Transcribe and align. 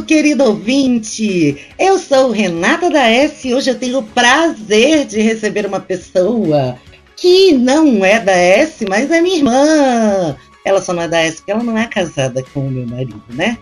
querido 0.00 0.44
ouvinte! 0.44 1.66
Eu 1.78 1.98
sou 1.98 2.30
Renata 2.30 2.88
da 2.88 3.10
S 3.10 3.46
e 3.46 3.54
hoje 3.54 3.68
eu 3.68 3.78
tenho 3.78 3.98
o 3.98 4.02
prazer 4.02 5.04
de 5.04 5.20
receber 5.20 5.66
uma 5.66 5.80
pessoa 5.80 6.78
que 7.16 7.52
não 7.52 8.04
é 8.04 8.18
da 8.18 8.32
S, 8.32 8.86
mas 8.88 9.10
é 9.10 9.20
minha 9.20 9.36
irmã. 9.36 10.36
Ela 10.64 10.80
só 10.80 10.92
não 10.92 11.02
é 11.02 11.08
da 11.08 11.20
S 11.20 11.36
porque 11.36 11.50
ela 11.50 11.62
não 11.62 11.76
é 11.76 11.86
casada 11.86 12.42
com 12.54 12.60
o 12.60 12.70
meu 12.70 12.86
marido, 12.86 13.22
né? 13.30 13.58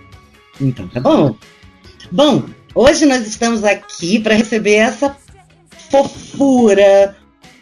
Então 0.60 0.86
tá 0.88 1.00
bom. 1.00 1.34
Bom, 2.12 2.44
hoje 2.74 3.06
nós 3.06 3.26
estamos 3.26 3.64
aqui 3.64 4.20
para 4.20 4.34
receber 4.34 4.74
essa 4.74 5.16
fofura. 5.90 7.16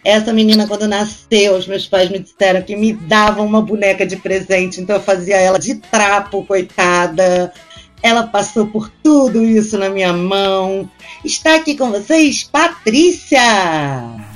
Essa 0.05 0.33
menina, 0.33 0.67
quando 0.67 0.89
nasceu, 0.89 1.57
os 1.57 1.67
meus 1.67 1.87
pais 1.87 2.09
me 2.09 2.19
disseram 2.19 2.63
que 2.63 2.77
me 2.77 2.93
davam 2.93 3.45
uma 3.45 3.61
boneca 3.61 4.07
de 4.07 4.17
presente, 4.17 4.81
então 4.81 4.97
eu 4.97 5.03
fazia 5.03 5.37
ela 5.37 5.59
de 5.59 5.75
trapo, 5.75 6.45
coitada. 6.47 7.53
Ela 8.03 8.25
passou 8.25 8.67
por 8.67 8.91
tudo 9.03 9.45
isso 9.45 9.77
na 9.77 9.89
minha 9.89 10.13
mão. 10.13 10.89
Está 11.25 11.57
aqui 11.57 11.77
com 11.77 11.91
vocês, 11.91 12.45
Patrícia! 12.45 13.41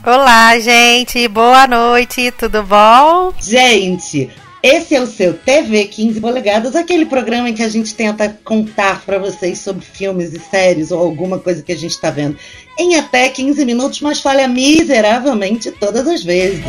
Olá, 0.04 0.58
gente, 0.58 1.28
boa 1.28 1.66
noite, 1.66 2.32
tudo 2.32 2.62
bom? 2.62 3.32
Gente, 3.40 4.30
esse 4.62 4.94
é 4.94 5.00
o 5.00 5.06
seu 5.06 5.34
TV 5.34 5.86
15 5.86 6.20
polegadas, 6.20 6.76
aquele 6.76 7.06
programa 7.06 7.48
em 7.48 7.54
que 7.54 7.62
a 7.62 7.68
gente 7.68 7.94
tenta 7.94 8.28
contar 8.44 9.02
para 9.04 9.18
vocês 9.18 9.58
sobre 9.58 9.84
filmes 9.84 10.32
e 10.32 10.38
séries 10.38 10.90
ou 10.90 11.00
alguma 11.00 11.38
coisa 11.38 11.62
que 11.62 11.72
a 11.72 11.76
gente 11.76 11.92
está 11.92 12.10
vendo 12.10 12.36
em 12.78 12.96
até 12.96 13.28
15 13.28 13.64
minutos, 13.64 14.00
mas 14.00 14.20
falha 14.20 14.48
miseravelmente 14.48 15.70
todas 15.72 16.06
as 16.06 16.22
vezes. 16.22 16.64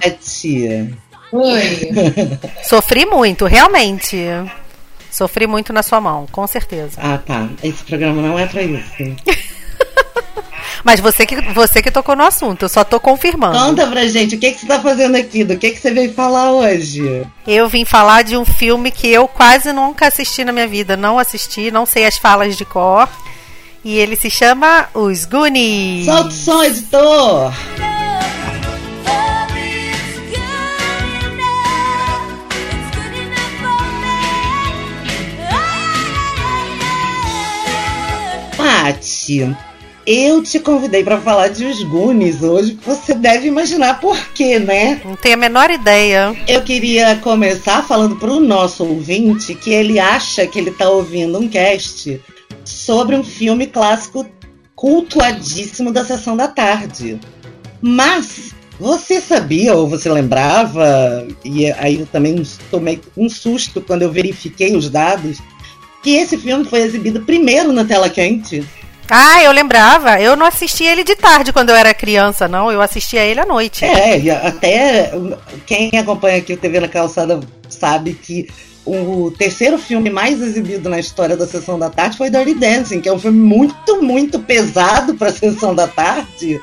Pati. 0.00 0.96
Oi. 1.32 1.90
Sofri 2.64 3.06
muito, 3.06 3.46
realmente. 3.46 4.16
Sofri 5.10 5.46
muito 5.46 5.72
na 5.72 5.82
sua 5.82 6.00
mão, 6.00 6.26
com 6.30 6.46
certeza. 6.46 6.98
Ah, 6.98 7.18
tá. 7.18 7.48
Esse 7.62 7.82
programa 7.84 8.22
não 8.22 8.38
é 8.38 8.46
pra 8.46 8.62
isso. 8.62 8.80
Mas 10.84 10.98
você 10.98 11.26
que, 11.26 11.38
você 11.52 11.82
que 11.82 11.90
tocou 11.90 12.16
no 12.16 12.24
assunto, 12.24 12.64
eu 12.64 12.68
só 12.68 12.82
tô 12.82 12.98
confirmando. 12.98 13.58
Conta 13.58 13.86
pra 13.86 14.06
gente, 14.06 14.36
o 14.36 14.38
que, 14.38 14.52
que 14.52 14.60
você 14.60 14.66
tá 14.66 14.80
fazendo 14.80 15.16
aqui? 15.16 15.44
Do 15.44 15.58
que, 15.58 15.70
que 15.72 15.78
você 15.78 15.90
veio 15.90 16.12
falar 16.12 16.52
hoje? 16.52 17.26
Eu 17.46 17.68
vim 17.68 17.84
falar 17.84 18.22
de 18.22 18.36
um 18.36 18.44
filme 18.44 18.90
que 18.90 19.08
eu 19.08 19.28
quase 19.28 19.72
nunca 19.72 20.06
assisti 20.06 20.42
na 20.42 20.52
minha 20.52 20.66
vida. 20.66 20.96
Não 20.96 21.18
assisti, 21.18 21.70
não 21.70 21.84
sei 21.84 22.06
as 22.06 22.16
falas 22.16 22.56
de 22.56 22.64
cor. 22.64 23.08
E 23.84 23.98
ele 23.98 24.16
se 24.16 24.30
chama 24.30 24.88
Os 24.94 25.24
Goonies. 25.24 26.06
Solta 26.06 26.28
o 26.28 26.32
som, 26.32 26.62
editor! 26.62 27.52
Pati, 39.30 39.56
eu 40.06 40.42
te 40.42 40.58
convidei 40.58 41.04
para 41.04 41.20
falar 41.20 41.48
de 41.48 41.64
Os 41.64 41.82
Goonies 41.84 42.42
hoje, 42.42 42.76
você 42.84 43.14
deve 43.14 43.46
imaginar 43.46 44.00
por 44.00 44.18
quê, 44.30 44.58
né? 44.58 45.00
Não 45.04 45.14
tenho 45.14 45.34
a 45.34 45.38
menor 45.38 45.70
ideia. 45.70 46.34
Eu 46.48 46.62
queria 46.62 47.14
começar 47.16 47.86
falando 47.86 48.16
para 48.16 48.32
o 48.32 48.40
nosso 48.40 48.84
ouvinte 48.84 49.54
que 49.54 49.70
ele 49.70 50.00
acha 50.00 50.46
que 50.46 50.58
ele 50.58 50.70
está 50.70 50.88
ouvindo 50.88 51.38
um 51.38 51.48
cast 51.48 52.20
sobre 52.64 53.14
um 53.14 53.22
filme 53.22 53.66
clássico 53.66 54.26
cultuadíssimo 54.74 55.92
da 55.92 56.04
Sessão 56.04 56.36
da 56.36 56.48
Tarde. 56.48 57.20
Mas 57.80 58.52
você 58.80 59.20
sabia 59.20 59.74
ou 59.74 59.86
você 59.86 60.10
lembrava, 60.10 61.26
e 61.44 61.70
aí 61.72 62.00
eu 62.00 62.06
também 62.06 62.42
tomei 62.70 63.00
um 63.16 63.28
susto 63.28 63.80
quando 63.80 64.02
eu 64.02 64.10
verifiquei 64.10 64.74
os 64.74 64.88
dados, 64.88 65.38
que 66.02 66.16
esse 66.16 66.36
filme 66.38 66.64
foi 66.64 66.80
exibido 66.80 67.20
primeiro 67.20 67.72
na 67.72 67.84
tela 67.84 68.08
quente. 68.08 68.66
Ah, 69.10 69.42
eu 69.42 69.50
lembrava. 69.50 70.20
Eu 70.20 70.36
não 70.36 70.46
assistia 70.46 70.92
ele 70.92 71.02
de 71.02 71.16
tarde 71.16 71.52
quando 71.52 71.70
eu 71.70 71.76
era 71.76 71.92
criança, 71.92 72.46
não. 72.46 72.70
Eu 72.70 72.80
assistia 72.80 73.24
ele 73.24 73.40
à 73.40 73.44
noite. 73.44 73.84
É, 73.84 74.30
até 74.30 75.12
quem 75.66 75.90
acompanha 75.98 76.38
aqui 76.38 76.52
o 76.52 76.56
TV 76.56 76.78
na 76.78 76.88
Calçada 76.88 77.40
sabe 77.68 78.14
que 78.14 78.48
o 78.86 79.32
terceiro 79.36 79.78
filme 79.78 80.10
mais 80.10 80.40
exibido 80.40 80.88
na 80.88 80.98
história 80.98 81.36
da 81.36 81.46
Sessão 81.46 81.78
da 81.78 81.90
Tarde 81.90 82.16
foi 82.16 82.30
Dirty 82.30 82.54
Dancing, 82.54 83.00
que 83.00 83.08
é 83.08 83.12
um 83.12 83.18
filme 83.18 83.38
muito, 83.38 84.00
muito 84.00 84.38
pesado 84.38 85.14
para 85.14 85.28
a 85.28 85.32
Sessão 85.32 85.74
da 85.74 85.88
Tarde, 85.88 86.60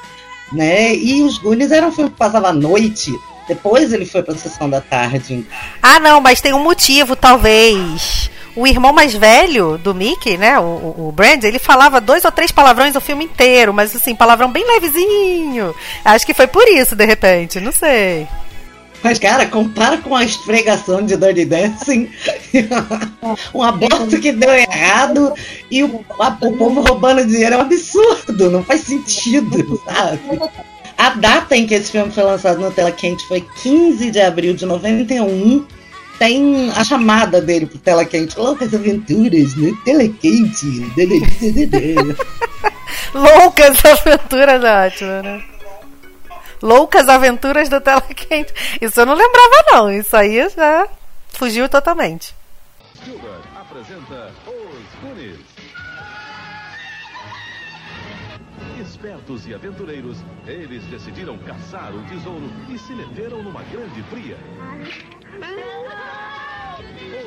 né? 0.51 0.95
E 0.95 1.21
Os 1.23 1.37
Goonies 1.37 1.71
era 1.71 1.85
um 1.85 1.91
filme 1.91 2.09
que 2.09 2.17
passava 2.17 2.47
à 2.49 2.53
noite. 2.53 3.11
Depois 3.47 3.93
ele 3.93 4.05
foi 4.05 4.23
para 4.23 4.33
a 4.33 4.37
Sessão 4.37 4.69
da 4.69 4.81
Tarde. 4.81 5.45
Ah, 5.81 5.99
não, 5.99 6.19
mas 6.19 6.41
tem 6.41 6.53
um 6.53 6.63
motivo, 6.63 7.15
talvez 7.15 8.29
o 8.57 8.65
irmão 8.65 8.91
mais 8.91 9.13
velho 9.13 9.77
do 9.77 9.93
Mickey, 9.93 10.35
né, 10.35 10.59
o, 10.59 10.63
o 11.07 11.11
Brand, 11.15 11.43
ele 11.43 11.59
falava 11.59 12.01
dois 12.01 12.25
ou 12.25 12.31
três 12.31 12.51
palavrões 12.51 12.95
o 12.95 13.01
filme 13.01 13.25
inteiro, 13.25 13.71
mas 13.71 13.95
assim, 13.95 14.15
palavrão 14.15 14.51
bem 14.51 14.65
levezinho. 14.65 15.75
Acho 16.03 16.25
que 16.25 16.33
foi 16.33 16.47
por 16.47 16.67
isso, 16.67 16.95
de 16.95 17.05
repente, 17.05 17.59
não 17.59 17.71
sei. 17.71 18.27
Mas, 19.03 19.19
cara, 19.19 19.45
compara 19.45 19.97
com 19.97 20.15
a 20.15 20.23
esfregação 20.23 21.05
de 21.05 21.15
Dirty 21.15 21.45
Dancing, 21.45 22.09
um 23.53 23.61
aborto 23.61 24.19
que 24.19 24.31
deu 24.31 24.51
errado 24.51 25.35
e 25.69 25.83
o, 25.83 26.03
a, 26.19 26.35
o 26.41 26.57
povo 26.57 26.81
roubando 26.81 27.27
dinheiro 27.27 27.53
é 27.53 27.57
um 27.59 27.61
absurdo, 27.61 28.49
não 28.49 28.63
faz 28.63 28.81
sentido, 28.81 29.79
sabe? 29.85 30.19
A 30.97 31.11
data 31.11 31.55
em 31.55 31.67
que 31.67 31.75
esse 31.75 31.91
filme 31.91 32.11
foi 32.11 32.23
lançado 32.23 32.59
na 32.59 32.71
tela 32.71 32.91
quente 32.91 33.23
foi 33.27 33.45
15 33.61 34.09
de 34.09 34.19
abril 34.19 34.55
de 34.55 34.65
91 34.65 35.63
tem 36.17 36.71
a 36.71 36.83
chamada 36.83 37.41
dele 37.41 37.65
pro 37.65 37.77
Tela 37.77 38.05
Quente. 38.05 38.37
Loucas 38.37 38.73
Aventuras 38.73 39.55
no 39.55 39.71
né? 39.71 39.77
Tela 39.85 40.07
Quente. 40.07 40.65
Loucas 43.13 43.85
Aventuras 43.85 44.63
é 44.63 44.87
ótimo, 44.87 45.23
né? 45.23 45.43
Loucas 46.61 47.07
Aventuras 47.07 47.69
do 47.69 47.79
Tela 47.79 48.01
Quente. 48.01 48.53
Isso 48.81 48.99
eu 48.99 49.05
não 49.05 49.13
lembrava, 49.13 49.63
não. 49.71 49.91
Isso 49.91 50.15
aí 50.15 50.49
já 50.49 50.87
fugiu 51.29 51.69
totalmente. 51.69 52.33
Spielberg 52.95 53.43
apresenta 53.55 54.31
Os 54.45 55.01
Goonies. 55.01 55.39
Espertos 58.81 59.47
e 59.47 59.53
aventureiros, 59.53 60.17
eles 60.45 60.83
decidiram 60.85 61.37
caçar 61.39 61.93
o 61.93 62.03
tesouro 62.05 62.49
e 62.69 62.79
se 62.79 62.93
meteram 62.93 63.43
numa 63.43 63.61
grande 63.63 64.01
fria. 64.03 64.37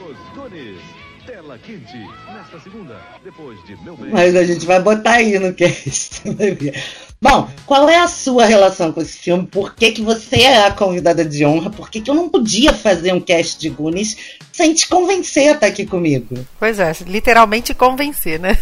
Os 0.08 0.36
Goonies. 0.36 0.80
Tela 1.26 1.58
quente. 1.58 1.96
Nesta 2.32 2.58
segunda, 2.60 3.00
depois 3.22 3.62
de 3.64 3.76
Meu 3.84 3.96
Bem. 3.96 4.10
Mas 4.10 4.34
a 4.34 4.42
gente 4.42 4.64
vai 4.66 4.80
botar 4.80 5.12
aí 5.12 5.38
no 5.38 5.54
cast. 5.54 6.22
Bom, 7.20 7.48
qual 7.66 7.88
é 7.88 7.98
a 7.98 8.08
sua 8.08 8.46
relação 8.46 8.90
com 8.92 9.02
esse 9.02 9.18
filme? 9.18 9.46
Por 9.46 9.74
que, 9.74 9.92
que 9.92 10.02
você 10.02 10.40
é 10.40 10.66
a 10.66 10.72
convidada 10.72 11.24
de 11.24 11.44
honra? 11.44 11.70
Por 11.70 11.90
que, 11.90 12.00
que 12.00 12.10
eu 12.10 12.14
não 12.14 12.30
podia 12.30 12.72
fazer 12.72 13.12
um 13.12 13.20
cast 13.20 13.60
de 13.60 13.68
Goonies 13.68 14.16
sem 14.50 14.72
te 14.72 14.88
convencer 14.88 15.50
a 15.50 15.52
estar 15.52 15.66
aqui 15.66 15.84
comigo? 15.84 16.44
Pois 16.58 16.78
é, 16.78 16.92
literalmente 17.06 17.74
convencer, 17.74 18.40
né? 18.40 18.56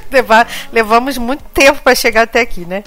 Levamos 0.72 1.18
muito 1.18 1.44
tempo 1.52 1.82
para 1.82 1.94
chegar 1.94 2.22
até 2.22 2.40
aqui, 2.40 2.64
né? 2.64 2.82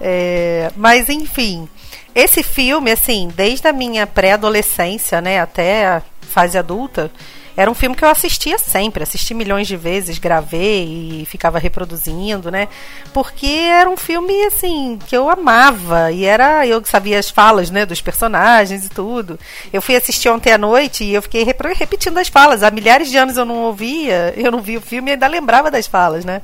É, 0.00 0.70
mas 0.76 1.08
enfim, 1.08 1.68
esse 2.18 2.42
filme, 2.42 2.90
assim, 2.90 3.28
desde 3.34 3.68
a 3.68 3.72
minha 3.72 4.06
pré-adolescência, 4.06 5.20
né, 5.20 5.40
até 5.40 5.86
a 5.86 6.02
fase 6.20 6.58
adulta, 6.58 7.10
era 7.56 7.68
um 7.68 7.74
filme 7.74 7.96
que 7.96 8.04
eu 8.04 8.08
assistia 8.08 8.56
sempre, 8.56 9.02
assisti 9.02 9.34
milhões 9.34 9.66
de 9.66 9.76
vezes, 9.76 10.18
gravei 10.18 11.22
e 11.22 11.26
ficava 11.26 11.58
reproduzindo, 11.58 12.52
né? 12.52 12.68
Porque 13.12 13.46
era 13.46 13.90
um 13.90 13.96
filme 13.96 14.44
assim 14.44 14.96
que 15.08 15.16
eu 15.16 15.28
amava 15.28 16.12
e 16.12 16.24
era 16.24 16.64
eu 16.64 16.80
que 16.80 16.88
sabia 16.88 17.18
as 17.18 17.30
falas, 17.30 17.68
né, 17.68 17.84
dos 17.84 18.00
personagens 18.00 18.86
e 18.86 18.88
tudo. 18.88 19.40
Eu 19.72 19.82
fui 19.82 19.96
assistir 19.96 20.28
ontem 20.28 20.52
à 20.52 20.58
noite 20.58 21.02
e 21.02 21.14
eu 21.14 21.20
fiquei 21.20 21.44
repetindo 21.44 22.18
as 22.18 22.28
falas. 22.28 22.62
Há 22.62 22.70
milhares 22.70 23.10
de 23.10 23.16
anos 23.16 23.36
eu 23.36 23.44
não 23.44 23.64
ouvia, 23.64 24.32
eu 24.36 24.52
não 24.52 24.60
vi 24.60 24.76
o 24.76 24.80
filme 24.80 25.10
e 25.10 25.12
ainda 25.14 25.26
lembrava 25.26 25.68
das 25.68 25.88
falas, 25.88 26.24
né? 26.24 26.42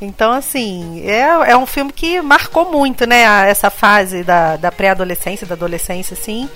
Então, 0.00 0.32
assim, 0.32 1.02
é, 1.06 1.52
é 1.52 1.56
um 1.56 1.66
filme 1.66 1.92
que 1.92 2.20
marcou 2.20 2.70
muito, 2.70 3.06
né? 3.06 3.22
Essa 3.48 3.70
fase 3.70 4.22
da, 4.22 4.56
da 4.56 4.70
pré-adolescência, 4.70 5.46
da 5.46 5.54
adolescência, 5.54 6.14
assim. 6.14 6.48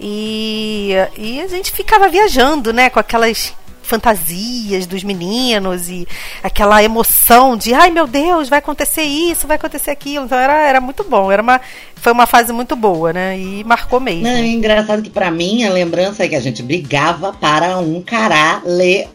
E, 0.00 0.92
e 1.16 1.40
a 1.40 1.46
gente 1.46 1.70
ficava 1.70 2.08
viajando, 2.08 2.72
né? 2.72 2.90
Com 2.90 2.98
aquelas 2.98 3.54
fantasias 3.92 4.86
dos 4.86 5.04
meninos 5.04 5.90
e 5.90 6.08
aquela 6.42 6.82
emoção 6.82 7.58
de 7.58 7.74
ai 7.74 7.90
meu 7.90 8.06
Deus, 8.06 8.48
vai 8.48 8.58
acontecer 8.58 9.02
isso, 9.02 9.46
vai 9.46 9.56
acontecer 9.56 9.90
aquilo. 9.90 10.24
Então 10.24 10.38
era, 10.38 10.66
era 10.66 10.80
muito 10.80 11.04
bom, 11.04 11.30
era 11.30 11.42
uma, 11.42 11.60
foi 11.94 12.10
uma 12.10 12.26
fase 12.26 12.54
muito 12.54 12.74
boa, 12.74 13.12
né? 13.12 13.38
E 13.38 13.62
marcou 13.64 14.00
mesmo. 14.00 14.22
Não, 14.22 14.30
é 14.30 14.46
engraçado 14.46 15.02
que 15.02 15.10
para 15.10 15.30
mim 15.30 15.64
a 15.64 15.70
lembrança 15.70 16.24
é 16.24 16.28
que 16.28 16.34
a 16.34 16.40
gente 16.40 16.62
brigava 16.62 17.34
para 17.34 17.76
um 17.78 18.00
cará 18.00 18.62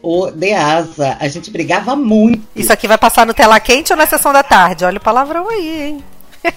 o 0.04 0.30
de 0.30 0.54
asa. 0.54 1.18
A 1.20 1.28
gente 1.28 1.50
brigava 1.50 1.96
muito. 1.96 2.48
Isso 2.56 2.72
aqui 2.72 2.88
vai 2.88 3.00
passar 3.00 3.26
no 3.26 3.34
tela 3.34 3.60
quente 3.60 3.92
ou 3.92 3.98
na 3.98 4.06
sessão 4.06 4.32
da 4.32 4.44
tarde? 4.44 4.86
Olha 4.86 4.98
o 4.98 5.02
palavrão 5.02 5.50
aí, 5.50 5.88
hein? 5.88 6.04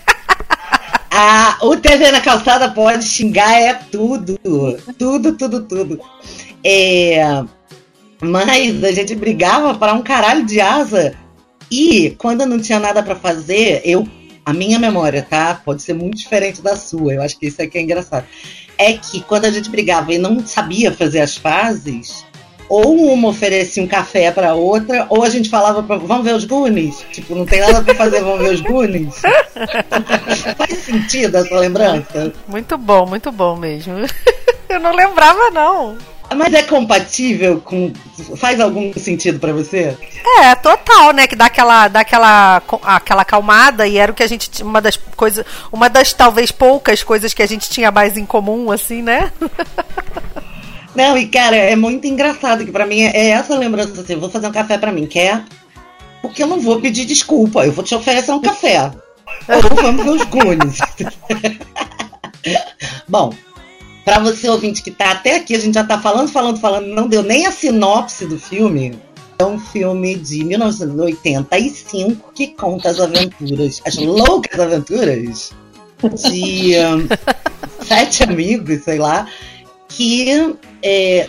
Ah, 1.12 1.58
o 1.62 1.76
TV 1.76 2.12
na 2.12 2.20
calçada 2.20 2.70
pode 2.70 3.04
xingar 3.04 3.52
é 3.52 3.74
tudo. 3.74 4.38
Tudo, 4.96 5.32
tudo, 5.32 5.62
tudo. 5.64 6.00
É, 6.64 7.42
mas 8.20 8.84
a 8.84 8.92
gente 8.92 9.14
brigava 9.14 9.74
para 9.74 9.94
um 9.94 10.02
caralho 10.02 10.44
de 10.44 10.60
asa. 10.60 11.14
E 11.70 12.10
quando 12.18 12.42
eu 12.42 12.46
não 12.46 12.60
tinha 12.60 12.78
nada 12.78 13.02
para 13.02 13.14
fazer, 13.16 13.82
eu. 13.84 14.06
A 14.42 14.54
minha 14.54 14.78
memória, 14.78 15.24
tá? 15.28 15.60
Pode 15.62 15.82
ser 15.82 15.92
muito 15.92 16.16
diferente 16.16 16.62
da 16.62 16.74
sua. 16.74 17.12
Eu 17.14 17.22
acho 17.22 17.38
que 17.38 17.46
isso 17.46 17.60
aqui 17.60 17.78
é 17.78 17.82
engraçado. 17.82 18.24
É 18.78 18.94
que 18.94 19.20
quando 19.20 19.44
a 19.44 19.50
gente 19.50 19.68
brigava 19.68 20.12
e 20.14 20.18
não 20.18 20.44
sabia 20.44 20.90
fazer 20.90 21.20
as 21.20 21.36
fases, 21.36 22.24
ou 22.70 23.12
uma 23.12 23.28
oferecia 23.28 23.82
um 23.82 23.86
café 23.86 24.30
para 24.30 24.54
outra, 24.54 25.06
ou 25.10 25.24
a 25.24 25.28
gente 25.28 25.50
falava 25.50 25.82
pra, 25.82 25.96
vamos 25.96 26.24
ver 26.24 26.34
os 26.34 26.44
Goonies. 26.44 27.04
Tipo, 27.12 27.34
não 27.34 27.44
tem 27.44 27.60
nada 27.60 27.82
para 27.82 27.94
fazer, 27.96 28.22
vamos 28.22 28.40
ver 28.40 28.54
os 28.54 28.60
Goonies. 28.60 29.20
Faz 30.56 30.78
sentido 30.78 31.36
essa 31.36 31.58
lembrança? 31.58 32.32
Muito 32.48 32.78
bom, 32.78 33.06
muito 33.06 33.32
bom 33.32 33.56
mesmo. 33.56 33.94
Eu 34.70 34.78
não 34.78 34.94
lembrava, 34.94 35.50
não. 35.50 35.98
Mas 36.36 36.54
é 36.54 36.62
compatível 36.62 37.60
com. 37.60 37.92
Faz 38.36 38.60
algum 38.60 38.92
sentido 38.94 39.40
para 39.40 39.52
você? 39.52 39.96
É, 40.38 40.54
total, 40.54 41.12
né? 41.12 41.26
Que 41.26 41.34
dá 41.34 41.46
aquela, 41.46 41.88
dá 41.88 42.00
aquela, 42.00 42.62
aquela 42.84 43.22
acalmada 43.22 43.86
e 43.86 43.98
era 43.98 44.12
o 44.12 44.14
que 44.14 44.22
a 44.22 44.28
gente. 44.28 44.62
Uma 44.62 44.80
das 44.80 44.96
coisas. 44.96 45.44
Uma 45.72 45.88
das 45.88 46.12
talvez 46.12 46.52
poucas 46.52 47.02
coisas 47.02 47.34
que 47.34 47.42
a 47.42 47.46
gente 47.46 47.68
tinha 47.68 47.90
mais 47.90 48.16
em 48.16 48.24
comum, 48.24 48.70
assim, 48.70 49.02
né? 49.02 49.32
Não, 50.94 51.16
e 51.16 51.26
cara, 51.26 51.56
é 51.56 51.76
muito 51.76 52.06
engraçado 52.06 52.64
que 52.64 52.72
para 52.72 52.86
mim 52.86 53.02
é, 53.02 53.16
é 53.16 53.28
essa 53.30 53.56
lembrança 53.56 54.00
assim, 54.00 54.16
vou 54.16 54.28
fazer 54.28 54.48
um 54.48 54.52
café 54.52 54.76
para 54.76 54.92
mim, 54.92 55.06
quer? 55.06 55.44
Porque 56.20 56.42
eu 56.42 56.46
não 56.46 56.60
vou 56.60 56.80
pedir 56.80 57.06
desculpa, 57.06 57.64
eu 57.64 57.72
vou 57.72 57.84
te 57.84 57.94
oferecer 57.94 58.32
um 58.32 58.40
café. 58.40 58.90
Ou 59.48 59.76
vamos 59.76 60.04
ver 60.04 60.10
os 60.10 60.24
Goonies. 60.24 60.78
Bom, 63.08 63.32
para 64.04 64.18
você 64.18 64.48
ouvinte 64.48 64.82
que 64.82 64.90
tá 64.90 65.12
até 65.12 65.36
aqui, 65.36 65.54
a 65.54 65.58
gente 65.58 65.74
já 65.74 65.84
tá 65.84 66.00
falando, 66.00 66.28
falando, 66.28 66.58
falando, 66.58 66.86
não 66.86 67.08
deu 67.08 67.22
nem 67.22 67.46
a 67.46 67.52
sinopse 67.52 68.26
do 68.26 68.38
filme. 68.38 68.98
É 69.38 69.44
um 69.44 69.58
filme 69.58 70.16
de 70.16 70.44
1985 70.44 72.32
que 72.34 72.48
conta 72.48 72.90
as 72.90 73.00
aventuras, 73.00 73.80
as 73.86 73.96
loucas 73.96 74.60
aventuras 74.60 75.52
de 76.30 76.74
um, 76.78 77.08
sete 77.84 78.22
amigos, 78.22 78.84
sei 78.84 78.98
lá, 78.98 79.26
que 79.88 80.56
é, 80.82 81.28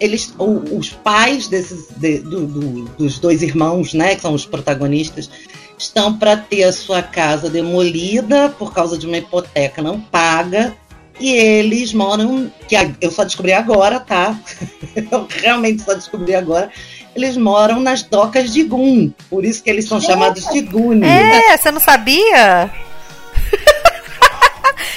eles, 0.00 0.34
o, 0.38 0.76
os 0.76 0.90
pais 0.90 1.48
desses, 1.48 1.88
de, 1.96 2.18
do, 2.18 2.46
do, 2.46 2.84
dos 2.96 3.18
dois 3.18 3.42
irmãos, 3.42 3.94
né, 3.94 4.14
que 4.14 4.22
são 4.22 4.34
os 4.34 4.46
protagonistas, 4.46 5.30
estão 5.78 6.16
para 6.16 6.36
ter 6.36 6.64
a 6.64 6.72
sua 6.72 7.02
casa 7.02 7.50
demolida 7.50 8.48
por 8.58 8.72
causa 8.72 8.96
de 8.96 9.06
uma 9.06 9.18
hipoteca 9.18 9.82
não 9.82 10.00
paga. 10.00 10.76
E 11.20 11.32
eles 11.32 11.92
moram, 11.92 12.50
que 12.68 12.76
eu 13.00 13.10
só 13.10 13.24
descobri 13.24 13.52
agora, 13.52 14.00
tá? 14.00 14.36
eu 14.96 15.28
realmente 15.30 15.82
só 15.82 15.94
descobri 15.94 16.34
agora. 16.34 16.70
Eles 17.14 17.36
moram 17.36 17.80
nas 17.80 18.02
docas 18.02 18.52
de 18.52 18.64
Gun, 18.64 19.10
por 19.30 19.44
isso 19.44 19.62
que 19.62 19.70
eles 19.70 19.86
são 19.86 20.00
chamados 20.00 20.48
de 20.48 20.60
Goonies. 20.62 21.08
É, 21.08 21.56
você 21.56 21.70
não 21.70 21.80
sabia? 21.80 22.70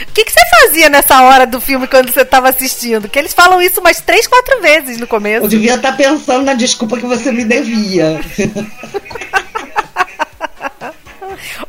O 0.02 0.12
que, 0.14 0.26
que 0.26 0.32
você 0.32 0.40
fazia 0.62 0.90
nessa 0.90 1.22
hora 1.22 1.46
do 1.46 1.62
filme 1.62 1.88
quando 1.88 2.12
você 2.12 2.22
estava 2.22 2.50
assistindo? 2.50 3.08
Que 3.08 3.20
eles 3.20 3.34
falam 3.34 3.62
isso 3.62 3.80
umas 3.80 4.02
três, 4.02 4.28
quatro 4.28 4.62
vezes 4.62 4.98
no 4.98 5.08
começo. 5.08 5.46
Eu 5.46 5.50
devia 5.50 5.76
estar 5.76 5.92
tá 5.92 5.98
pensando 5.98 6.44
na 6.44 6.54
desculpa 6.56 6.98
que 6.98 7.06
você 7.06 7.32
me 7.32 7.46
devia. 7.46 8.20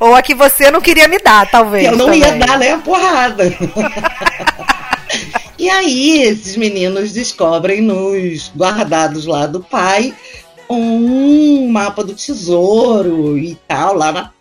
Ou 0.00 0.14
a 0.14 0.22
que 0.22 0.34
você 0.34 0.70
não 0.70 0.80
queria 0.80 1.08
me 1.08 1.18
dar, 1.18 1.50
talvez. 1.50 1.86
Eu 1.86 1.96
não 1.96 2.06
também. 2.06 2.20
ia 2.20 2.36
dar 2.36 2.58
nem 2.58 2.70
a 2.70 2.78
porrada. 2.78 3.44
e 5.58 5.68
aí, 5.68 6.22
esses 6.22 6.56
meninos 6.56 7.12
descobrem 7.12 7.80
nos 7.80 8.50
guardados 8.56 9.26
lá 9.26 9.46
do 9.46 9.60
pai 9.60 10.14
um 10.70 11.68
mapa 11.68 12.04
do 12.04 12.14
tesouro 12.14 13.38
e 13.38 13.56
tal, 13.66 13.94
lá 13.94 14.12
na 14.12 14.32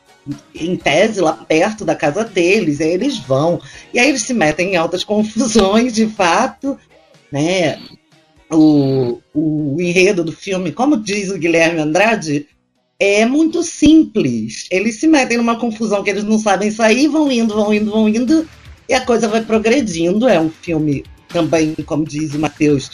em 0.54 0.76
tese, 0.76 1.22
lá 1.22 1.32
perto 1.32 1.86
da 1.86 1.96
casa 1.96 2.26
deles, 2.26 2.82
aí 2.82 2.90
eles 2.90 3.18
vão. 3.18 3.62
E 3.94 4.00
aí 4.00 4.10
eles 4.10 4.24
se 4.24 4.34
metem 4.34 4.74
em 4.74 4.76
altas 4.76 5.02
confusões, 5.06 5.94
de 5.94 6.06
fato, 6.08 6.78
né? 7.32 7.80
O, 8.52 9.20
o 9.34 9.78
enredo 9.80 10.26
do 10.26 10.34
filme, 10.34 10.74
como 10.74 11.02
diz 11.02 11.30
o 11.30 11.38
Guilherme 11.38 11.80
Andrade, 11.80 12.46
é 13.00 13.26
muito 13.26 13.64
simples. 13.64 14.66
Eles 14.72 15.00
se 15.00 15.08
metem 15.08 15.38
numa 15.38 15.60
confusão 15.60 16.04
que 16.04 16.10
eles 16.10 16.24
não 16.24 16.40
sabem 16.40 16.72
sair, 16.72 17.08
vão 17.08 17.32
indo, 17.32 17.54
vão 17.54 17.74
indo, 17.74 17.92
vão 17.92 18.10
indo, 18.10 18.48
e 18.90 18.94
a 18.94 19.02
coisa 19.02 19.28
vai 19.28 19.42
progredindo. 19.42 20.28
É 20.28 20.40
um 20.40 20.50
filme 20.50 21.04
também, 21.30 21.76
como 21.86 22.06
diz 22.06 22.34
o 22.34 22.40
Matheus, 22.40 22.92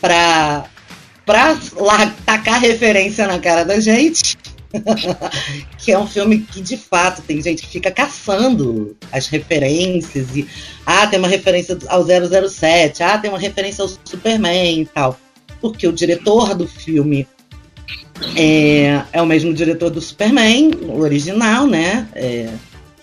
para 0.00 0.66
para 1.24 1.56
tacar 2.26 2.60
referência 2.60 3.26
na 3.26 3.38
cara 3.38 3.64
da 3.64 3.78
gente. 3.78 4.36
que 5.78 5.92
é 5.92 5.98
um 5.98 6.06
filme 6.06 6.40
que 6.40 6.62
de 6.62 6.78
fato 6.78 7.20
tem 7.20 7.42
gente 7.42 7.62
que 7.62 7.68
fica 7.68 7.90
caçando 7.90 8.96
as 9.12 9.26
referências 9.26 10.34
e 10.34 10.48
ah, 10.86 11.06
tem 11.06 11.18
uma 11.18 11.28
referência 11.28 11.78
ao 11.88 12.02
007, 12.02 13.02
ah, 13.02 13.18
tem 13.18 13.30
uma 13.30 13.38
referência 13.38 13.82
ao 13.82 13.88
Superman 13.88 14.80
e 14.80 14.86
tal. 14.86 15.18
Porque 15.60 15.86
o 15.86 15.92
diretor 15.92 16.54
do 16.54 16.66
filme 16.66 17.28
é, 18.36 19.02
é 19.12 19.22
o 19.22 19.26
mesmo 19.26 19.52
diretor 19.52 19.90
do 19.90 20.00
Superman, 20.00 20.70
o 20.82 21.00
original, 21.00 21.66
né? 21.66 22.06
É, 22.14 22.48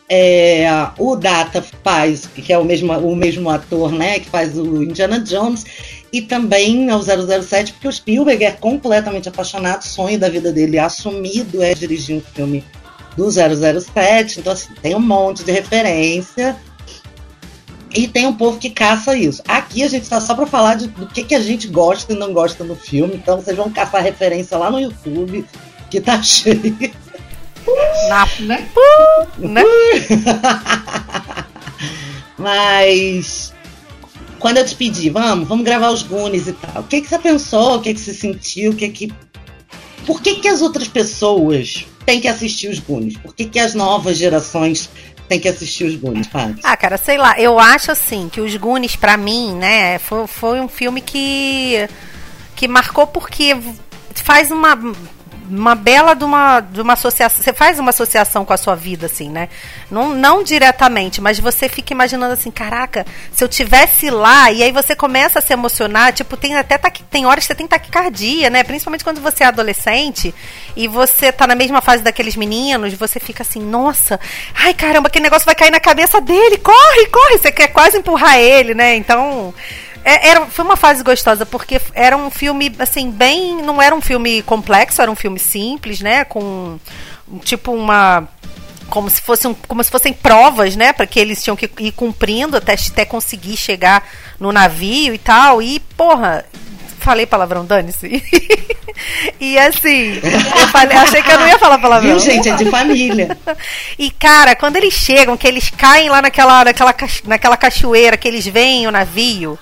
é, 0.09 0.67
o 0.97 1.15
Data 1.15 1.63
faz, 1.83 2.25
que 2.25 2.51
é 2.51 2.57
o 2.57 2.65
mesmo, 2.65 2.91
o 2.93 3.15
mesmo 3.15 3.47
ator, 3.49 3.91
né, 3.91 4.19
que 4.19 4.27
faz 4.27 4.57
o 4.57 4.81
Indiana 4.81 5.19
Jones, 5.19 5.65
e 6.11 6.19
também 6.23 6.89
ao 6.89 6.99
007, 7.03 7.73
porque 7.73 7.87
o 7.87 7.91
Spielberg 7.91 8.43
é 8.43 8.51
completamente 8.51 9.29
apaixonado, 9.29 9.83
sonho 9.83 10.17
da 10.17 10.27
vida 10.27 10.51
dele 10.51 10.79
assumido 10.79 11.61
é 11.61 11.75
dirigir 11.75 12.15
um 12.17 12.21
filme 12.21 12.65
do 13.15 13.29
007, 13.29 14.39
então 14.39 14.53
assim, 14.53 14.73
tem 14.81 14.95
um 14.95 14.99
monte 14.99 15.43
de 15.43 15.51
referência 15.51 16.57
e 17.93 18.07
tem 18.07 18.27
um 18.27 18.33
povo 18.33 18.59
que 18.59 18.69
caça 18.69 19.15
isso. 19.17 19.41
Aqui 19.47 19.83
a 19.83 19.87
gente 19.87 20.03
está 20.03 20.21
só 20.21 20.35
para 20.35 20.45
falar 20.45 20.75
de, 20.75 20.87
do 20.87 21.07
que, 21.07 21.23
que 21.23 21.35
a 21.35 21.39
gente 21.39 21.67
gosta 21.67 22.13
e 22.13 22.15
não 22.15 22.33
gosta 22.33 22.63
no 22.63 22.75
filme, 22.75 23.15
então 23.15 23.37
vocês 23.37 23.57
vão 23.57 23.71
caçar 23.71 24.03
referência 24.03 24.57
lá 24.57 24.69
no 24.69 24.79
YouTube, 24.79 25.45
que 25.89 25.99
tá 25.99 26.21
cheio. 26.23 26.75
Na, 28.07 28.27
né? 28.41 28.69
né? 29.37 29.63
Mas 32.37 33.53
quando 34.39 34.57
eu 34.57 34.65
te 34.65 34.73
pedi, 34.73 35.09
vamos, 35.09 35.47
vamos 35.47 35.65
gravar 35.65 35.89
os 35.91 36.01
Goonies 36.01 36.47
e 36.47 36.53
tal, 36.53 36.81
o 36.81 36.85
que, 36.85 37.01
que 37.01 37.07
você 37.07 37.19
pensou? 37.19 37.75
O 37.75 37.81
que, 37.81 37.93
que 37.93 37.99
você 37.99 38.13
sentiu? 38.13 38.71
O 38.71 38.75
que 38.75 38.89
que. 38.89 39.13
Por 40.05 40.21
que, 40.21 40.35
que 40.35 40.47
as 40.47 40.61
outras 40.61 40.87
pessoas 40.87 41.85
têm 42.05 42.21
que 42.21 42.27
assistir 42.27 42.69
os 42.69 42.79
Goonies? 42.79 43.17
Por 43.17 43.35
que, 43.35 43.45
que 43.45 43.59
as 43.59 43.75
novas 43.75 44.17
gerações 44.17 44.89
têm 45.29 45.39
que 45.39 45.47
assistir 45.47 45.85
os 45.85 45.95
Goonies, 45.95 46.27
Paty? 46.27 46.59
Ah, 46.63 46.75
cara, 46.75 46.97
sei 46.97 47.17
lá, 47.17 47.39
eu 47.39 47.59
acho 47.59 47.91
assim 47.91 48.27
que 48.27 48.41
os 48.41 48.53
Goonies, 48.55 48.95
para 48.95 49.15
mim, 49.15 49.53
né, 49.53 49.99
foi, 49.99 50.27
foi 50.27 50.59
um 50.59 50.67
filme 50.67 50.99
que. 50.99 51.87
que 52.55 52.67
marcou 52.67 53.07
porque 53.07 53.55
faz 54.15 54.51
uma 54.51 54.75
uma 55.49 55.75
bela 55.75 56.13
de 56.13 56.23
uma, 56.23 56.59
de 56.59 56.81
uma 56.81 56.93
associação. 56.93 57.43
Você 57.43 57.53
faz 57.53 57.79
uma 57.79 57.89
associação 57.89 58.45
com 58.45 58.53
a 58.53 58.57
sua 58.57 58.75
vida, 58.75 59.07
assim, 59.07 59.29
né? 59.29 59.49
Não, 59.89 60.13
não 60.13 60.43
diretamente, 60.43 61.19
mas 61.19 61.39
você 61.39 61.67
fica 61.67 61.93
imaginando 61.93 62.33
assim, 62.33 62.51
caraca, 62.51 63.05
se 63.33 63.43
eu 63.43 63.47
tivesse 63.47 64.09
lá, 64.09 64.51
e 64.51 64.61
aí 64.61 64.71
você 64.71 64.95
começa 64.95 65.39
a 65.39 65.41
se 65.41 65.51
emocionar, 65.51 66.13
tipo, 66.13 66.37
tem 66.37 66.55
até 66.55 66.77
tem 67.09 67.25
horas 67.25 67.43
que 67.43 67.47
você 67.47 67.55
tem 67.55 67.67
taquicardia, 67.67 68.49
né? 68.49 68.63
Principalmente 68.63 69.03
quando 69.03 69.21
você 69.21 69.43
é 69.43 69.47
adolescente 69.47 70.33
e 70.75 70.87
você 70.87 71.31
tá 71.31 71.47
na 71.47 71.55
mesma 71.55 71.81
fase 71.81 72.03
daqueles 72.03 72.35
meninos, 72.35 72.93
você 72.93 73.19
fica 73.19 73.43
assim, 73.43 73.61
nossa, 73.61 74.19
ai 74.53 74.73
caramba, 74.73 75.07
aquele 75.07 75.23
negócio 75.23 75.45
vai 75.45 75.55
cair 75.55 75.71
na 75.71 75.79
cabeça 75.79 76.21
dele, 76.21 76.57
corre, 76.57 77.07
corre, 77.07 77.37
você 77.37 77.51
quer 77.51 77.69
quase 77.69 77.97
empurrar 77.97 78.37
ele, 78.37 78.73
né? 78.73 78.95
Então. 78.95 79.53
É, 80.03 80.29
era, 80.29 80.45
foi 80.45 80.65
uma 80.65 80.77
fase 80.77 81.03
gostosa, 81.03 81.45
porque 81.45 81.79
era 81.93 82.15
um 82.15 82.29
filme, 82.29 82.73
assim, 82.79 83.11
bem. 83.11 83.61
Não 83.61 83.81
era 83.81 83.93
um 83.93 84.01
filme 84.01 84.41
complexo, 84.43 85.01
era 85.01 85.11
um 85.11 85.15
filme 85.15 85.39
simples, 85.39 86.01
né? 86.01 86.23
Com 86.23 86.79
tipo 87.43 87.71
uma. 87.71 88.27
Como 88.89 89.07
se, 89.07 89.21
fosse 89.21 89.47
um, 89.47 89.53
como 89.53 89.83
se 89.83 89.91
fossem 89.91 90.11
provas, 90.11 90.75
né? 90.75 90.91
Para 90.91 91.05
que 91.05 91.19
eles 91.19 91.43
tinham 91.43 91.55
que 91.55 91.69
ir 91.79 91.91
cumprindo 91.91 92.57
até, 92.57 92.73
até 92.73 93.05
conseguir 93.05 93.55
chegar 93.55 94.03
no 94.39 94.51
navio 94.51 95.13
e 95.13 95.17
tal. 95.19 95.61
E, 95.61 95.79
porra, 95.95 96.43
falei 96.99 97.27
palavrão, 97.27 97.63
dane-se. 97.63 98.23
e 99.39 99.59
assim, 99.59 100.19
eu 100.23 100.67
falei, 100.69 100.97
achei 100.97 101.21
que 101.21 101.31
eu 101.31 101.39
não 101.39 101.47
ia 101.47 101.59
falar 101.59 101.77
palavrão. 101.77 102.09
Viu, 102.09 102.19
gente? 102.19 102.49
É 102.49 102.55
de 102.55 102.65
família. 102.65 103.37
e, 103.99 104.09
cara, 104.09 104.55
quando 104.55 104.77
eles 104.77 104.93
chegam, 104.95 105.37
que 105.37 105.47
eles 105.47 105.69
caem 105.69 106.09
lá 106.09 106.19
naquela, 106.19 106.65
naquela, 106.65 106.95
naquela 107.25 107.57
cachoeira, 107.57 108.17
que 108.17 108.27
eles 108.27 108.47
veem 108.47 108.87
o 108.87 108.91
navio 108.91 109.59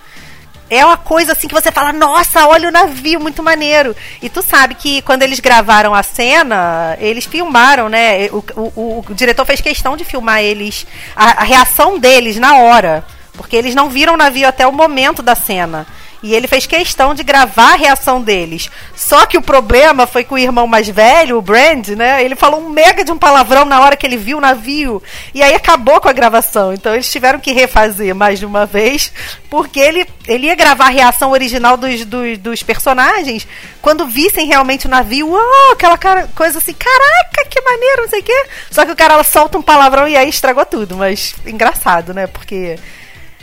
é 0.69 0.86
uma 0.86 0.97
coisa 0.97 1.31
assim 1.31 1.47
que 1.47 1.53
você 1.53 1.71
fala, 1.71 1.93
nossa, 1.93 2.45
olha 2.47 2.67
o 2.69 2.71
navio, 2.71 3.19
muito 3.19 3.41
maneiro. 3.41 3.95
E 4.21 4.29
tu 4.29 4.41
sabe 4.41 4.75
que 4.75 5.01
quando 5.01 5.24
eles 5.24 5.39
gravaram 5.39 5.93
a 5.93 6.03
cena, 6.03 6.97
eles 7.00 7.25
filmaram, 7.25 7.89
né? 7.89 8.27
O, 8.27 8.43
o, 8.55 9.05
o 9.07 9.13
diretor 9.13 9.45
fez 9.45 9.62
questão 9.62 9.95
de 9.95 10.03
filmar 10.03 10.41
eles, 10.41 10.86
a, 11.15 11.41
a 11.41 11.43
reação 11.43 11.97
deles 11.97 12.38
na 12.38 12.57
hora. 12.57 13.05
Porque 13.33 13.55
eles 13.55 13.75
não 13.75 13.89
viram 13.89 14.15
o 14.15 14.17
navio 14.17 14.47
até 14.47 14.67
o 14.67 14.74
momento 14.74 15.21
da 15.21 15.36
cena. 15.36 15.86
E 16.21 16.33
ele 16.33 16.47
fez 16.47 16.65
questão 16.65 17.13
de 17.13 17.24
gravar 17.24 17.74
a 17.74 17.77
reação 17.77 18.21
deles. 18.21 18.69
Só 18.95 19.25
que 19.25 19.38
o 19.38 19.41
problema 19.41 20.07
foi 20.07 20.24
que 20.24 20.33
o 20.33 20.38
irmão 20.38 20.65
mais 20.65 20.89
velho, 20.89 21.38
o 21.38 21.41
Brand, 21.41 21.89
né? 21.89 22.24
Ele 22.24 22.36
falou 22.36 22.62
um 22.62 22.69
mega 22.69 23.03
de 23.03 23.12
um 23.12 23.17
palavrão 23.17 23.65
na 23.65 23.79
hora 23.81 23.95
que 23.95 24.05
ele 24.05 24.17
viu 24.17 24.38
o 24.38 24.41
navio. 24.41 25.01
E 25.33 25.43
aí 25.43 25.53
acabou 25.53 26.01
com 26.01 26.09
a 26.09 26.13
gravação. 26.13 26.74
Então 26.74 26.93
eles 26.93 27.12
tiveram 27.12 27.39
que 27.39 27.51
refazer 27.51 28.15
mais 28.15 28.39
de 28.39 28.45
uma 28.45 28.65
vez. 28.65 29.12
Porque 29.50 29.79
ele, 29.79 30.07
ele 30.27 30.47
ia 30.47 30.55
gravar 30.55 30.86
a 30.88 30.89
reação 30.89 31.31
original 31.31 31.77
dos, 31.77 32.03
dos, 32.03 32.38
dos 32.39 32.63
personagens 32.63 33.47
quando 33.81 34.07
vissem 34.07 34.47
realmente 34.47 34.88
o 34.88 34.89
navio. 34.89 35.31
Oh, 35.31 35.71
aquela 35.71 35.97
cara, 35.97 36.27
coisa 36.36 36.57
assim, 36.57 36.74
caraca, 36.74 37.47
que 37.50 37.62
maneiro, 37.62 38.01
não 38.01 38.09
sei 38.09 38.19
o 38.21 38.24
quê. 38.24 38.45
Só 38.71 38.86
que 38.86 38.91
o 38.91 38.95
cara 38.95 39.24
solta 39.24 39.57
um 39.57 39.62
palavrão 39.62 40.07
e 40.07 40.17
aí 40.17 40.29
estragou 40.29 40.65
tudo. 40.65 40.97
Mas 40.97 41.36
engraçado, 41.45 42.13
né? 42.13 42.25
Porque 42.25 42.77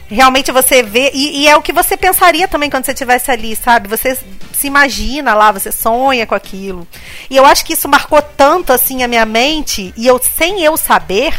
realmente 0.08 0.52
você 0.52 0.82
vê 0.82 1.10
e, 1.14 1.42
e, 1.42 1.48
é 1.48 1.56
o 1.56 1.62
que 1.62 1.72
você 1.72 1.96
pensaria 1.96 2.46
também 2.46 2.70
quando 2.70 2.84
você 2.84 2.92
estivesse 2.92 3.30
ali, 3.30 3.56
sabe? 3.56 3.88
Você 3.88 4.18
se 4.52 4.66
imagina 4.66 5.34
lá, 5.34 5.50
você 5.52 5.72
sonha 5.72 6.26
com 6.26 6.34
aquilo. 6.34 6.86
E 7.30 7.36
eu 7.36 7.44
acho 7.44 7.64
que 7.64 7.72
isso 7.72 7.88
marcou 7.88 8.20
tanto 8.20 8.72
assim 8.72 9.02
a 9.02 9.08
minha 9.08 9.26
mente 9.26 9.92
e 9.96 10.06
eu 10.06 10.20
sem 10.22 10.62
eu 10.62 10.76
saber 10.76 11.34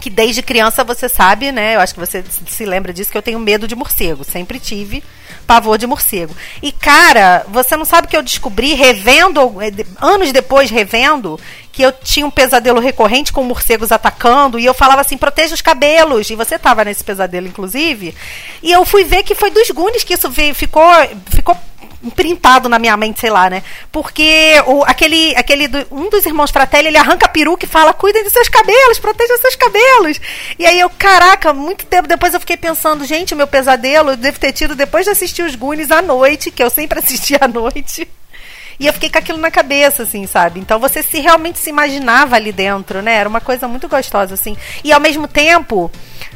que 0.00 0.10
desde 0.10 0.42
criança 0.42 0.84
você 0.84 1.08
sabe, 1.08 1.50
né? 1.50 1.76
Eu 1.76 1.80
acho 1.80 1.94
que 1.94 2.00
você 2.00 2.22
se 2.46 2.66
lembra 2.66 2.92
disso 2.92 3.10
que 3.10 3.16
eu 3.16 3.22
tenho 3.22 3.38
medo 3.38 3.66
de 3.66 3.74
morcego, 3.74 4.22
sempre 4.22 4.60
tive 4.60 5.02
pavor 5.46 5.78
de 5.78 5.86
morcego. 5.86 6.34
E 6.62 6.72
cara, 6.72 7.44
você 7.48 7.76
não 7.76 7.84
sabe 7.84 8.08
que 8.08 8.16
eu 8.16 8.22
descobri 8.22 8.74
revendo 8.74 9.40
eh, 9.62 9.86
anos 10.00 10.32
depois 10.32 10.70
revendo 10.70 11.38
que 11.74 11.82
eu 11.82 11.90
tinha 11.90 12.24
um 12.24 12.30
pesadelo 12.30 12.78
recorrente 12.78 13.32
com 13.32 13.42
morcegos 13.42 13.90
atacando 13.90 14.60
e 14.60 14.64
eu 14.64 14.72
falava 14.72 15.00
assim, 15.00 15.16
proteja 15.16 15.54
os 15.54 15.60
cabelos. 15.60 16.30
E 16.30 16.36
você 16.36 16.56
tava 16.56 16.84
nesse 16.84 17.02
pesadelo, 17.02 17.48
inclusive. 17.48 18.14
E 18.62 18.70
eu 18.70 18.84
fui 18.84 19.02
ver 19.02 19.24
que 19.24 19.34
foi 19.34 19.50
dos 19.50 19.68
Gunes 19.70 20.04
que 20.04 20.14
isso 20.14 20.30
veio, 20.30 20.54
ficou, 20.54 20.84
ficou 21.26 21.58
imprintado 22.00 22.68
na 22.68 22.78
minha 22.78 22.96
mente, 22.96 23.18
sei 23.18 23.30
lá, 23.30 23.50
né? 23.50 23.64
Porque 23.90 24.52
o, 24.66 24.84
aquele, 24.84 25.34
aquele 25.34 25.66
do, 25.66 25.84
um 25.90 26.08
dos 26.08 26.24
irmãos 26.24 26.52
Fratelli, 26.52 26.88
ele 26.88 26.96
arranca 26.96 27.26
a 27.26 27.28
peruca 27.28 27.64
e 27.64 27.68
fala: 27.68 27.92
cuidem 27.92 28.22
dos 28.22 28.32
seus 28.32 28.48
cabelos, 28.48 29.00
protejam 29.00 29.36
seus 29.38 29.56
cabelos. 29.56 30.20
E 30.56 30.64
aí 30.64 30.78
eu, 30.78 30.88
caraca, 30.90 31.52
muito 31.52 31.86
tempo 31.86 32.06
depois 32.06 32.34
eu 32.34 32.40
fiquei 32.40 32.56
pensando, 32.56 33.04
gente, 33.04 33.34
o 33.34 33.36
meu 33.36 33.48
pesadelo 33.48 34.10
eu 34.10 34.16
devo 34.16 34.38
ter 34.38 34.52
tido 34.52 34.76
depois 34.76 35.06
de 35.06 35.10
assistir 35.10 35.42
os 35.42 35.56
Goonies 35.56 35.90
à 35.90 36.00
noite, 36.00 36.52
que 36.52 36.62
eu 36.62 36.70
sempre 36.70 37.00
assisti 37.00 37.34
à 37.40 37.48
noite. 37.48 38.06
E 38.78 38.86
eu 38.86 38.92
fiquei 38.92 39.10
com 39.10 39.18
aquilo 39.18 39.38
na 39.38 39.50
cabeça, 39.50 40.02
assim, 40.02 40.26
sabe? 40.26 40.60
Então 40.60 40.78
você 40.78 41.02
se 41.02 41.20
realmente 41.20 41.58
se 41.58 41.70
imaginava 41.70 42.36
ali 42.36 42.52
dentro, 42.52 43.02
né? 43.02 43.14
Era 43.14 43.28
uma 43.28 43.40
coisa 43.40 43.68
muito 43.68 43.88
gostosa, 43.88 44.34
assim. 44.34 44.56
E 44.82 44.92
ao 44.92 45.00
mesmo 45.00 45.28
tempo, 45.28 45.90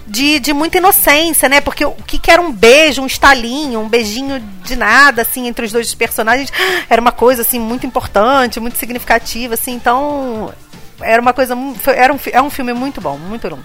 de, 0.06 0.40
de 0.40 0.52
muita 0.52 0.78
inocência, 0.78 1.48
né? 1.48 1.60
Porque 1.60 1.84
o 1.84 1.92
que, 1.92 2.18
que 2.18 2.30
era 2.30 2.40
um 2.40 2.52
beijo, 2.52 3.02
um 3.02 3.06
estalinho, 3.06 3.80
um 3.80 3.88
beijinho 3.88 4.40
de 4.64 4.74
nada, 4.74 5.22
assim, 5.22 5.46
entre 5.46 5.66
os 5.66 5.72
dois 5.72 5.94
personagens, 5.94 6.52
era 6.88 7.00
uma 7.00 7.12
coisa, 7.12 7.42
assim, 7.42 7.58
muito 7.58 7.86
importante, 7.86 8.58
muito 8.58 8.78
significativa, 8.78 9.54
assim. 9.54 9.72
Então, 9.72 10.52
era 11.00 11.20
uma 11.20 11.32
coisa. 11.32 11.54
Era 11.94 12.12
um, 12.12 12.18
é 12.32 12.42
um 12.42 12.50
filme 12.50 12.72
muito 12.72 13.00
bom, 13.00 13.18
muito 13.18 13.48
bom. 13.50 13.58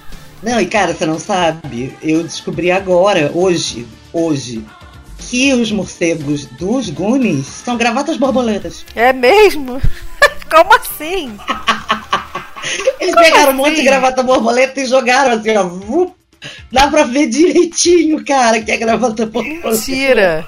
Não, 0.43 0.59
e 0.59 0.65
cara, 0.65 0.93
você 0.93 1.05
não 1.05 1.17
sabe, 1.17 1.95
eu 2.01 2.21
descobri 2.21 2.69
agora, 2.69 3.31
hoje, 3.33 3.87
hoje, 4.11 4.65
que 5.33 5.51
os 5.51 5.71
morcegos 5.71 6.45
dos 6.45 6.91
Goonies 6.91 7.47
são 7.47 7.75
gravatas 7.75 8.17
borboletas. 8.17 8.85
É 8.93 9.11
mesmo? 9.11 9.81
Como 10.47 10.75
assim? 10.75 11.35
Eles 13.01 13.15
Como 13.15 13.25
pegaram 13.25 13.49
assim? 13.49 13.53
um 13.53 13.53
monte 13.55 13.75
de 13.77 13.81
gravata 13.81 14.21
borboleta 14.21 14.79
e 14.79 14.85
jogaram 14.85 15.31
assim, 15.31 15.57
ó. 15.57 16.11
Dá 16.71 16.87
pra 16.87 17.05
ver 17.05 17.29
direitinho, 17.29 18.23
cara, 18.23 18.61
que 18.61 18.71
é 18.71 18.77
gravata 18.77 19.25
borboleta. 19.25 19.71
Mentira! 19.71 20.47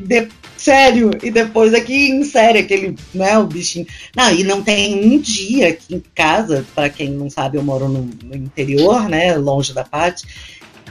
De, 0.00 0.26
sério, 0.56 1.12
e 1.22 1.30
depois 1.30 1.72
aqui 1.72 2.10
em 2.10 2.24
série, 2.24 2.58
aquele, 2.58 2.96
né, 3.14 3.38
o 3.38 3.46
bichinho. 3.46 3.86
Não, 4.16 4.32
e 4.32 4.42
não 4.42 4.64
tem 4.64 5.14
um 5.14 5.16
dia 5.16 5.68
aqui 5.68 5.94
em 5.94 6.02
casa, 6.12 6.66
para 6.74 6.90
quem 6.90 7.08
não 7.08 7.30
sabe, 7.30 7.56
eu 7.56 7.62
moro 7.62 7.86
no, 7.86 8.10
no 8.24 8.34
interior, 8.34 9.08
né, 9.08 9.36
longe 9.36 9.72
da 9.72 9.84
Pátio 9.84 10.26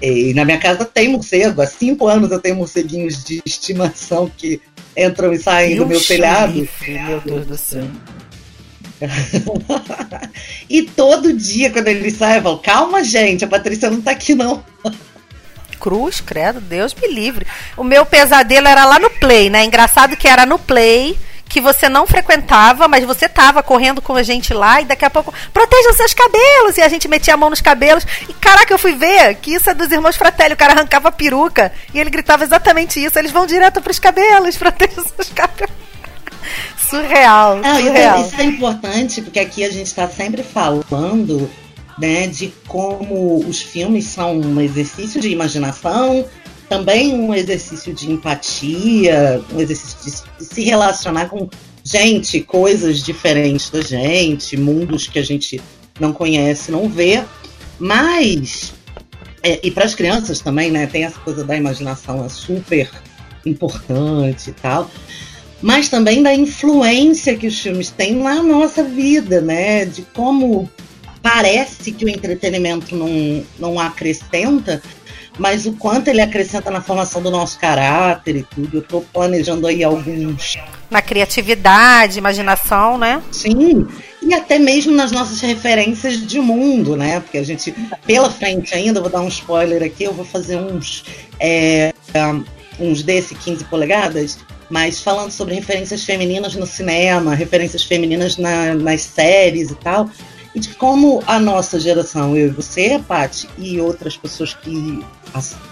e 0.02 0.34
na 0.34 0.44
minha 0.46 0.60
casa 0.60 0.86
tem 0.86 1.10
morcego. 1.10 1.62
Há 1.62 1.68
cinco 1.68 2.08
anos 2.08 2.32
eu 2.32 2.40
tenho 2.40 2.56
morceguinhos 2.56 3.24
de 3.24 3.42
estimação 3.46 4.32
que 4.36 4.62
entram 4.98 5.34
e 5.34 5.40
saem 5.40 5.76
do 5.76 5.86
meu 5.86 6.02
telhado. 6.02 6.68
Meu 6.88 7.22
Deus 7.22 7.46
do 7.46 7.58
céu. 7.58 7.88
e 10.70 10.84
todo 10.84 11.34
dia, 11.34 11.72
quando 11.72 11.88
ele 11.88 12.12
sai, 12.12 12.38
eu 12.38 12.44
falo: 12.44 12.58
calma, 12.60 13.04
gente, 13.04 13.44
a 13.44 13.48
Patrícia 13.48 13.90
não 13.90 14.02
tá 14.02 14.12
aqui, 14.12 14.34
não. 14.36 14.64
Cruz, 15.80 16.22
credo, 16.22 16.62
Deus 16.62 16.96
me 16.96 17.08
livre. 17.10 17.46
O 17.76 17.84
meu 17.84 18.06
pesadelo 18.06 18.68
era 18.68 18.86
lá 18.86 19.00
no 19.00 19.10
play, 19.10 19.50
né? 19.50 19.66
Engraçado 19.66 20.16
que 20.16 20.28
era 20.28 20.46
no 20.46 20.58
play 20.58 21.18
que 21.54 21.62
você 21.62 21.88
não 21.88 22.08
frequentava, 22.08 22.88
mas 22.88 23.06
você 23.06 23.30
tava 23.30 23.62
correndo 23.62 24.02
com 24.02 24.16
a 24.16 24.24
gente 24.24 24.56
lá 24.56 24.82
e 24.82 24.86
daqui 24.86 25.06
a 25.06 25.10
pouco, 25.10 25.32
proteja 25.54 25.92
os 25.92 25.98
seus 25.98 26.12
cabelos! 26.12 26.78
E 26.78 26.82
a 26.82 26.90
gente 26.90 27.08
metia 27.08 27.36
a 27.36 27.38
mão 27.38 27.52
nos 27.52 27.62
cabelos. 27.62 28.04
E 28.28 28.34
caraca, 28.34 28.74
eu 28.74 28.80
fui 28.80 28.96
ver 28.96 29.36
que 29.36 29.54
isso 29.54 29.70
é 29.70 29.74
dos 29.76 29.92
irmãos 29.92 30.16
Fratelli. 30.16 30.56
O 30.56 30.58
cara 30.58 30.74
arrancava 30.74 31.10
a 31.10 31.12
peruca 31.12 31.72
e 31.94 32.00
ele 32.00 32.10
gritava 32.10 32.44
exatamente 32.44 33.04
isso. 33.04 33.20
Eles 33.20 33.32
vão 33.32 33.46
direto 33.46 33.84
pros 33.84 34.00
cabelos, 34.00 34.58
proteja 34.58 35.00
os 35.00 35.12
seus 35.12 35.30
cabelos. 35.30 35.72
surreal, 36.90 37.58
Não, 37.58 37.76
surreal. 37.76 38.22
Isso, 38.22 38.26
é, 38.26 38.28
isso 38.30 38.42
é 38.42 38.44
importante 38.46 39.22
porque 39.22 39.40
aqui 39.40 39.64
a 39.64 39.70
gente 39.70 39.86
está 39.86 40.08
sempre 40.08 40.42
falando 40.42 41.48
né, 42.00 42.26
de 42.26 42.52
como 42.68 43.46
os 43.48 43.62
filmes 43.62 44.06
são 44.06 44.40
um 44.40 44.60
exercício 44.60 45.22
de 45.22 45.30
imaginação, 45.30 46.26
também 46.74 47.14
um 47.14 47.34
exercício 47.36 47.94
de 47.94 48.12
empatia, 48.12 49.40
um 49.54 49.60
exercício 49.60 50.26
de, 50.40 50.44
se 50.44 50.64
relacionar 50.64 51.28
com 51.28 51.48
gente, 51.84 52.42
coisas 52.42 53.04
diferentes 53.04 53.70
da 53.70 53.82
gente, 53.82 54.58
mundos 54.58 55.08
que 55.08 55.20
a 55.20 55.24
gente 55.24 55.62
não 56.00 56.12
conhece, 56.12 56.72
não 56.72 56.90
vê. 56.90 57.24
Mas, 57.78 58.74
é, 59.44 59.60
e 59.62 59.70
para 59.70 59.86
as 59.86 59.94
crianças 59.94 60.40
também, 60.40 60.72
né? 60.72 60.88
Tem 60.88 61.04
essa 61.04 61.20
coisa 61.20 61.44
da 61.44 61.56
imaginação, 61.56 62.26
é 62.26 62.30
super 62.30 62.90
importante 63.46 64.50
e 64.50 64.54
tal. 64.54 64.90
Mas 65.62 65.90
também 65.90 66.24
da 66.24 66.34
influência 66.34 67.38
que 67.38 67.46
os 67.46 67.60
filmes 67.60 67.92
têm 67.92 68.16
na 68.16 68.42
nossa 68.42 68.84
vida, 68.84 69.42
né? 69.42 69.86
De 69.86 70.02
como 70.14 70.68
parece 71.22 71.92
que 71.92 72.04
o 72.04 72.10
entretenimento 72.10 72.96
não, 72.96 73.46
não 73.60 73.80
acrescenta, 73.80 74.82
mas 75.38 75.66
o 75.66 75.74
quanto 75.74 76.08
ele 76.08 76.22
acrescenta 76.22 76.70
na 76.70 76.82
formação 76.82 77.22
do 77.22 77.32
nosso 77.32 77.60
caráter 77.60 78.36
e 78.38 78.44
tudo. 78.44 78.78
Eu 78.78 78.82
estou 78.82 79.02
planejando 79.02 79.66
aí 79.68 79.84
alguns. 79.84 80.58
Na 80.90 81.02
criatividade, 81.02 82.20
imaginação, 82.20 82.98
né? 82.98 83.22
Sim, 83.32 83.88
e 84.22 84.34
até 84.34 84.60
mesmo 84.60 84.94
nas 84.94 85.12
nossas 85.12 85.42
referências 85.42 86.26
de 86.26 86.40
mundo, 86.40 86.96
né? 86.96 87.20
Porque 87.20 87.38
a 87.38 87.44
gente, 87.44 87.74
pela 88.06 88.30
frente 88.30 88.74
ainda, 88.76 89.02
vou 89.02 89.10
dar 89.10 89.22
um 89.22 89.28
spoiler 89.28 89.82
aqui, 89.84 90.04
eu 90.04 90.14
vou 90.14 90.26
fazer 90.26 90.58
uns, 90.58 91.04
é, 91.40 91.94
uns 92.80 93.02
desse 93.02 93.34
15 93.34 93.66
polegadas, 93.66 94.38
mas 94.70 95.02
falando 95.02 95.32
sobre 95.32 95.56
referências 95.56 96.04
femininas 96.04 96.56
no 96.56 96.66
cinema, 96.66 97.34
referências 97.34 97.84
femininas 97.84 98.38
na, 98.38 98.74
nas 98.76 99.02
séries 99.02 99.72
e 99.72 99.76
tal 99.76 100.10
e 100.56 100.60
de 100.60 100.70
como 100.76 101.24
a 101.26 101.40
nossa 101.40 101.80
geração, 101.80 102.36
eu 102.38 102.48
e 102.48 102.52
você, 102.52 103.02
Paty, 103.08 103.50
e 103.58 103.80
outras 103.82 104.16
pessoas 104.16 104.54
que 104.54 105.04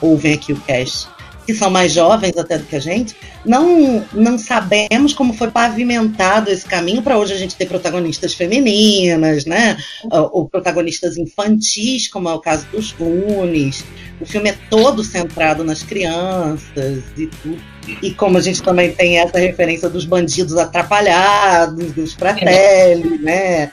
ouvem 0.01 0.33
aqui 0.33 0.53
o 0.53 0.59
cast, 0.61 1.07
que 1.45 1.53
são 1.53 1.69
mais 1.69 1.91
jovens 1.91 2.37
até 2.37 2.57
do 2.57 2.65
que 2.65 2.75
a 2.75 2.79
gente, 2.79 3.15
não, 3.43 4.05
não 4.13 4.37
sabemos 4.37 5.13
como 5.13 5.33
foi 5.33 5.49
pavimentado 5.49 6.51
esse 6.51 6.65
caminho 6.65 7.01
para 7.01 7.17
hoje 7.17 7.33
a 7.33 7.37
gente 7.37 7.55
ter 7.55 7.65
protagonistas 7.65 8.33
femininas, 8.33 9.45
né? 9.45 9.77
Ou 10.11 10.47
protagonistas 10.47 11.17
infantis, 11.17 12.07
como 12.07 12.29
é 12.29 12.33
o 12.33 12.39
caso 12.39 12.65
dos 12.71 12.91
Goonies. 12.91 13.83
O 14.19 14.25
filme 14.25 14.49
é 14.49 14.57
todo 14.69 15.03
centrado 15.03 15.63
nas 15.63 15.81
crianças 15.81 17.03
e 17.17 17.27
tudo. 17.27 17.57
E 18.01 18.11
como 18.11 18.37
a 18.37 18.41
gente 18.41 18.61
também 18.61 18.91
tem 18.91 19.17
essa 19.17 19.39
referência 19.39 19.89
dos 19.89 20.05
bandidos 20.05 20.55
atrapalhados, 20.57 21.91
dos 21.93 22.13
Fratelli, 22.13 23.17
né? 23.17 23.71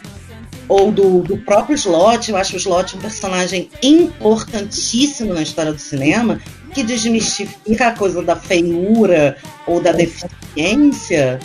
Ou 0.69 0.93
do, 0.93 1.23
do 1.23 1.39
próprio 1.39 1.75
Slot. 1.75 2.31
Eu 2.31 2.37
acho 2.37 2.55
o 2.55 2.59
Slot 2.59 2.97
um 2.97 3.01
personagem 3.01 3.71
importantíssimo 3.83 5.33
na 5.33 5.43
história 5.43 5.73
do 5.73 5.81
cinema, 5.81 6.41
que 6.75 6.83
desmistifica 6.83 7.89
a 7.89 7.93
coisa 7.93 8.23
da 8.23 8.37
feiura 8.37 9.37
ou 9.67 9.81
da 9.81 9.93
deficiência 9.93 11.39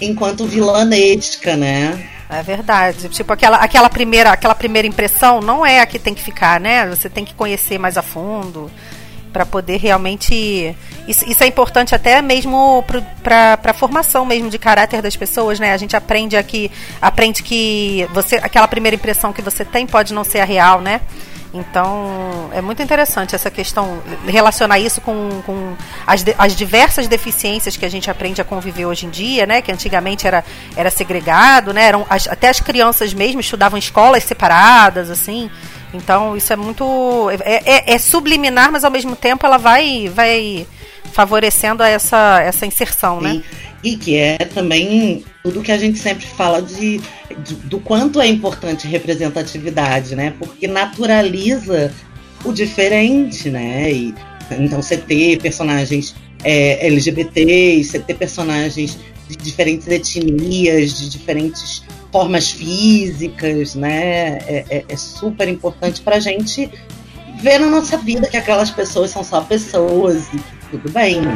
enquanto 0.00 0.46
vilanesca, 0.46 1.56
né? 1.56 2.08
É 2.28 2.42
verdade. 2.42 3.10
Tipo, 3.10 3.34
aquela, 3.34 3.58
aquela, 3.58 3.90
primeira, 3.90 4.30
aquela 4.32 4.54
primeira 4.54 4.88
impressão 4.88 5.40
não 5.40 5.66
é 5.66 5.80
a 5.80 5.86
que 5.86 5.98
tem 5.98 6.14
que 6.14 6.22
ficar, 6.22 6.58
né? 6.58 6.88
Você 6.88 7.10
tem 7.10 7.24
que 7.24 7.34
conhecer 7.34 7.78
mais 7.78 7.98
a 7.98 8.02
fundo. 8.02 8.70
Para 9.32 9.46
poder 9.46 9.78
realmente 9.78 10.76
isso, 11.08 11.28
isso, 11.28 11.42
é 11.42 11.46
importante 11.46 11.94
até 11.94 12.22
mesmo 12.22 12.84
para 13.22 13.58
a 13.64 13.72
formação 13.72 14.24
mesmo 14.24 14.48
de 14.50 14.58
caráter 14.58 15.02
das 15.02 15.16
pessoas, 15.16 15.58
né? 15.58 15.72
A 15.72 15.76
gente 15.76 15.96
aprende 15.96 16.36
aqui, 16.36 16.70
aprende 17.00 17.42
que 17.42 18.06
você 18.12 18.36
aquela 18.36 18.68
primeira 18.68 18.94
impressão 18.94 19.32
que 19.32 19.42
você 19.42 19.64
tem 19.64 19.86
pode 19.86 20.14
não 20.14 20.22
ser 20.22 20.40
a 20.40 20.44
real, 20.44 20.80
né? 20.80 21.00
Então, 21.54 22.48
é 22.54 22.62
muito 22.62 22.82
interessante 22.82 23.34
essa 23.34 23.50
questão, 23.50 24.02
relacionar 24.26 24.78
isso 24.78 25.02
com, 25.02 25.42
com 25.44 25.76
as, 26.06 26.24
as 26.38 26.56
diversas 26.56 27.06
deficiências 27.06 27.76
que 27.76 27.84
a 27.84 27.90
gente 27.90 28.10
aprende 28.10 28.40
a 28.40 28.44
conviver 28.44 28.86
hoje 28.86 29.04
em 29.04 29.10
dia, 29.10 29.44
né? 29.44 29.60
Que 29.60 29.70
antigamente 29.70 30.26
era, 30.26 30.42
era 30.74 30.90
segregado, 30.90 31.74
né? 31.74 31.84
Eram, 31.84 32.06
as, 32.08 32.26
até 32.26 32.48
as 32.48 32.58
crianças 32.58 33.12
mesmo 33.12 33.40
estudavam 33.40 33.76
em 33.76 33.80
escolas 33.80 34.24
separadas, 34.24 35.10
assim. 35.10 35.50
Então, 35.94 36.36
isso 36.36 36.52
é 36.52 36.56
muito. 36.56 37.30
É, 37.44 37.62
é, 37.64 37.94
é, 37.94 37.98
subliminar, 37.98 38.72
mas 38.72 38.84
ao 38.84 38.90
mesmo 38.90 39.14
tempo 39.14 39.46
ela 39.46 39.58
vai, 39.58 40.08
vai 40.08 40.66
favorecendo 41.12 41.82
essa, 41.82 42.40
essa 42.40 42.66
inserção, 42.66 43.20
né? 43.20 43.42
E, 43.82 43.96
que 43.96 44.16
é 44.16 44.38
também 44.38 45.24
tudo 45.42 45.60
que 45.60 45.72
a 45.72 45.78
gente 45.78 45.98
sempre 45.98 46.24
fala 46.24 46.62
de, 46.62 47.00
de, 47.44 47.54
do 47.64 47.80
quanto 47.80 48.20
é 48.20 48.26
importante 48.26 48.86
representatividade, 48.86 50.14
né? 50.14 50.32
Porque 50.38 50.66
naturaliza 50.66 51.92
o 52.44 52.52
diferente, 52.52 53.50
né? 53.50 53.92
E, 53.92 54.14
então 54.52 54.80
você 54.80 54.96
ter 54.96 55.40
personagens 55.40 56.14
é, 56.44 56.86
LGBT, 56.86 57.82
você 57.82 57.98
ter 57.98 58.14
personagens 58.14 58.98
de 59.28 59.36
diferentes 59.36 59.88
etnias, 59.88 60.98
de 60.98 61.10
diferentes 61.10 61.82
formas 62.12 62.50
físicas, 62.50 63.74
né? 63.74 64.38
É, 64.46 64.64
é, 64.68 64.84
é 64.86 64.96
super 64.96 65.48
importante 65.48 66.02
para 66.02 66.16
a 66.16 66.20
gente 66.20 66.70
ver 67.40 67.58
na 67.58 67.66
nossa 67.66 67.96
vida 67.96 68.28
que 68.28 68.36
aquelas 68.36 68.70
pessoas 68.70 69.10
são 69.10 69.24
só 69.24 69.40
pessoas 69.40 70.28
e 70.34 70.40
tudo 70.70 70.92
bem, 70.92 71.22
né? 71.22 71.34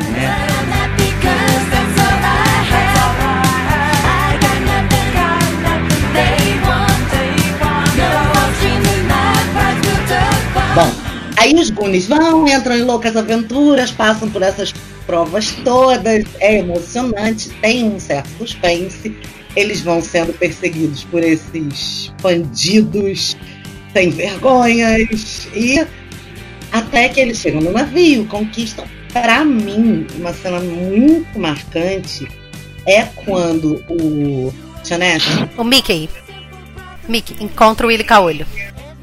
Bom, 10.75 10.93
aí 11.39 11.55
os 11.55 11.71
Goonies 11.71 12.07
vão, 12.07 12.47
entram 12.47 12.77
em 12.77 12.83
loucas 12.83 13.17
aventuras, 13.17 13.91
passam 13.91 14.29
por 14.29 14.43
essas 14.43 14.75
provas 15.07 15.53
todas, 15.65 16.25
é 16.41 16.59
emocionante, 16.59 17.51
tem 17.61 17.85
um 17.85 18.01
certo 18.01 18.29
suspense 18.39 19.15
eles 19.57 19.81
vão 19.81 20.03
sendo 20.03 20.35
perseguidos 20.35 21.03
por 21.05 21.25
esses 21.25 22.13
bandidos 22.23 23.37
sem 23.93 24.11
vergonhas 24.11 25.49
e 25.55 25.85
até 26.71 27.09
que 27.09 27.19
eles 27.21 27.39
chegam 27.39 27.63
no 27.63 27.73
navio, 27.73 28.27
conquistam. 28.27 28.85
Para 29.13 29.43
mim, 29.47 30.07
uma 30.19 30.35
cena 30.35 30.61
muito 30.61 31.39
marcante 31.39 32.29
é 32.87 33.03
quando 33.25 33.83
o 33.89 34.53
Chanete, 34.85 35.27
o 35.57 35.65
Mickey, 35.65 36.11
Mickey 37.09 37.43
encontra 37.43 37.87
o 37.87 37.89
Willy 37.89 38.05
Caolho. 38.05 38.47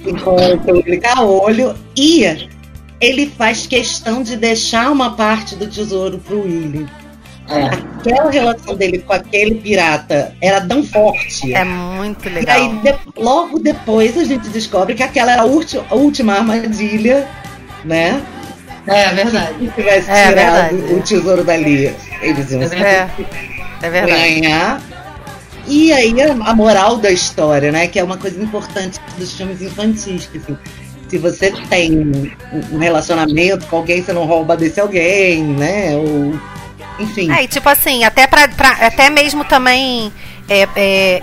Encontra 0.06 0.72
o 0.72 0.78
Willy 0.78 1.00
Caolho 1.00 1.76
e 1.98 2.48
ele 3.04 3.32
faz 3.38 3.68
questão 3.68 4.24
de 4.24 4.38
deixar 4.38 4.92
uma 4.92 5.16
parte 5.16 5.56
do 5.56 5.68
tesouro 5.68 6.18
pro 6.20 6.44
Willy. 6.44 6.88
É. 7.50 7.66
Aquela 7.66 8.32
relação 8.32 8.76
dele 8.76 9.00
com 9.00 9.12
aquele 9.12 9.56
pirata 9.56 10.34
era 10.40 10.62
tão 10.62 10.82
forte. 10.82 11.54
É 11.54 11.64
muito 11.64 12.30
legal. 12.30 12.58
E 12.58 12.62
aí, 12.62 12.78
de, 12.78 12.96
logo 13.22 13.60
depois, 13.60 14.18
a 14.18 14.24
gente 14.24 14.48
descobre 14.50 14.96
que 14.96 15.04
aquela 15.04 15.34
era 15.34 15.42
a, 15.42 15.46
última, 15.46 15.86
a 15.90 15.96
última 15.96 16.34
armadilha, 16.36 17.28
né? 17.84 18.24
É, 18.88 19.04
é 19.04 19.14
verdade. 19.14 19.56
Se 19.60 19.72
tivesse 19.72 20.10
é, 20.10 20.28
tirado 20.30 20.76
verdade. 20.76 20.94
o 20.94 21.02
tesouro 21.02 21.44
dali, 21.44 21.94
eles 22.22 22.52
iam 22.52 22.64
é, 22.64 23.10
é 23.82 23.90
verdade. 23.90 24.12
ganhar. 24.12 24.82
E 25.68 25.94
aí 25.94 26.14
a 26.22 26.56
moral 26.56 26.98
da 26.98 27.12
história, 27.12 27.72
né? 27.72 27.88
Que 27.88 28.00
é 28.00 28.04
uma 28.04 28.18
coisa 28.18 28.42
importante 28.42 29.00
dos 29.18 29.34
filmes 29.34 29.62
infantis, 29.62 30.28
que 30.28 30.38
assim, 30.38 30.58
se 31.14 31.18
você 31.20 31.52
tem 31.70 32.12
um 32.72 32.80
relacionamento 32.80 33.68
com 33.68 33.78
alguém, 33.78 34.02
você 34.02 34.12
não 34.12 34.26
rouba 34.26 34.58
desse 34.58 34.80
alguém, 34.80 35.44
né? 35.44 35.96
Ou 35.96 36.34
enfim. 36.98 37.32
É, 37.32 37.44
e 37.44 37.48
tipo 37.48 37.70
assim, 37.70 38.04
até, 38.04 38.26
pra, 38.26 38.48
pra 38.48 38.72
até 38.72 39.12
mesmo 39.12 39.46
também 39.46 40.12
é, 40.50 40.68
é, 40.76 41.22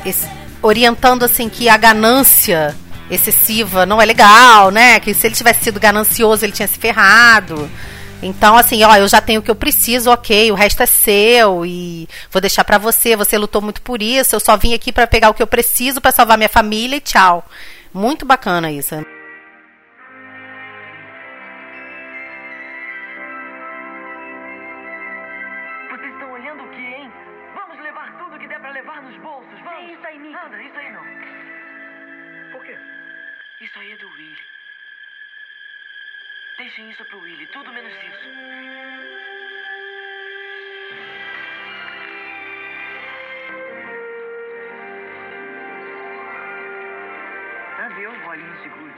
orientando 0.62 1.24
assim 1.24 1.48
que 1.48 1.68
a 1.68 1.76
ganância 1.76 2.76
excessiva 3.10 3.84
não 3.84 4.00
é 4.00 4.04
legal, 4.04 4.70
né? 4.70 5.00
Que 5.00 5.12
se 5.12 5.26
ele 5.26 5.34
tivesse 5.34 5.64
sido 5.64 5.80
ganancioso, 5.80 6.44
ele 6.44 6.52
tinha 6.52 6.68
se 6.68 6.78
ferrado. 6.78 7.68
Então, 8.22 8.56
assim, 8.56 8.84
ó, 8.84 8.94
eu 8.94 9.08
já 9.08 9.20
tenho 9.20 9.40
o 9.40 9.42
que 9.42 9.50
eu 9.50 9.56
preciso, 9.56 10.08
ok, 10.08 10.52
o 10.52 10.54
resto 10.54 10.84
é 10.84 10.86
seu 10.86 11.66
e 11.66 12.08
vou 12.30 12.40
deixar 12.40 12.62
para 12.62 12.78
você. 12.78 13.16
Você 13.16 13.36
lutou 13.36 13.60
muito 13.60 13.82
por 13.82 14.00
isso. 14.00 14.36
Eu 14.36 14.40
só 14.40 14.56
vim 14.56 14.72
aqui 14.72 14.92
para 14.92 15.08
pegar 15.08 15.30
o 15.30 15.34
que 15.34 15.42
eu 15.42 15.48
preciso 15.48 16.00
para 16.00 16.12
salvar 16.12 16.38
minha 16.38 16.48
família 16.48 16.96
e 16.96 17.00
tchau. 17.00 17.44
Muito 17.92 18.24
bacana 18.24 18.70
isso. 18.70 18.94
Isso 36.90 37.04
pro 37.04 37.20
Willy, 37.20 37.46
tudo 37.52 37.72
menos 37.72 37.92
isso. 37.92 38.40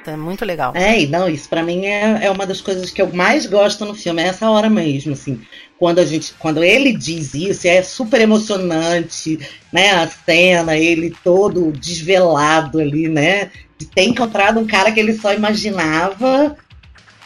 É 0.05 0.17
muito 0.17 0.45
legal. 0.45 0.73
É, 0.75 1.07
não, 1.07 1.29
isso 1.29 1.49
para 1.49 1.63
mim 1.63 1.87
é, 1.87 2.25
é 2.25 2.31
uma 2.31 2.45
das 2.45 2.61
coisas 2.61 2.91
que 2.91 3.01
eu 3.01 3.13
mais 3.13 3.47
gosto 3.47 3.85
no 3.85 3.95
filme, 3.95 4.21
é 4.21 4.27
essa 4.27 4.51
hora 4.51 4.69
mesmo, 4.69 5.13
assim. 5.13 5.41
Quando 5.79 6.01
a 6.01 6.05
gente, 6.05 6.35
quando 6.39 6.65
ele 6.65 6.93
diz 6.93 7.35
isso, 7.35 7.69
é 7.69 7.83
super 7.83 8.21
emocionante, 8.21 9.39
né? 9.73 9.93
A 9.93 10.09
cena, 10.09 10.77
ele 10.77 11.15
todo 11.23 11.73
desvelado 11.73 12.81
ali, 12.81 13.09
né? 13.09 13.53
De 13.79 13.87
ter 13.87 14.03
encontrado 14.03 14.59
um 14.59 14.67
cara 14.67 14.91
que 14.91 14.99
ele 14.99 15.15
só 15.15 15.33
imaginava 15.33 16.57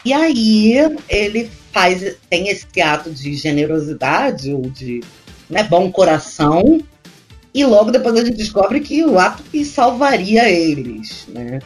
e 0.07 0.13
aí 0.13 0.73
ele 1.09 1.51
faz, 1.73 2.15
tem 2.29 2.47
esse 2.47 2.81
ato 2.81 3.11
de 3.11 3.33
generosidade 3.33 4.53
ou 4.53 4.61
de 4.61 5.03
né, 5.49 5.63
bom 5.63 5.91
coração, 5.91 6.79
e 7.53 7.65
logo 7.65 7.91
depois 7.91 8.15
a 8.15 8.23
gente 8.23 8.37
descobre 8.37 8.79
que 8.79 9.03
o 9.03 9.19
ato 9.19 9.43
que 9.43 9.65
salvaria 9.65 10.49
eles, 10.49 11.27
né? 11.27 11.59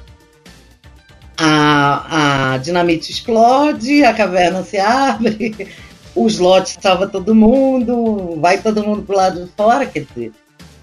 A, 1.37 2.53
a 2.53 2.57
dinamite 2.57 3.11
explode, 3.11 4.03
a 4.03 4.11
caverna 4.11 4.63
se 4.63 4.79
abre, 4.79 5.67
o 6.15 6.25
slot 6.25 6.79
salva 6.81 7.05
todo 7.05 7.35
mundo, 7.35 8.39
vai 8.41 8.59
todo 8.59 8.83
mundo 8.83 9.03
pro 9.03 9.15
lado 9.15 9.45
de 9.45 9.51
fora, 9.51 9.85
quer 9.85 10.07
dizer, 10.15 10.31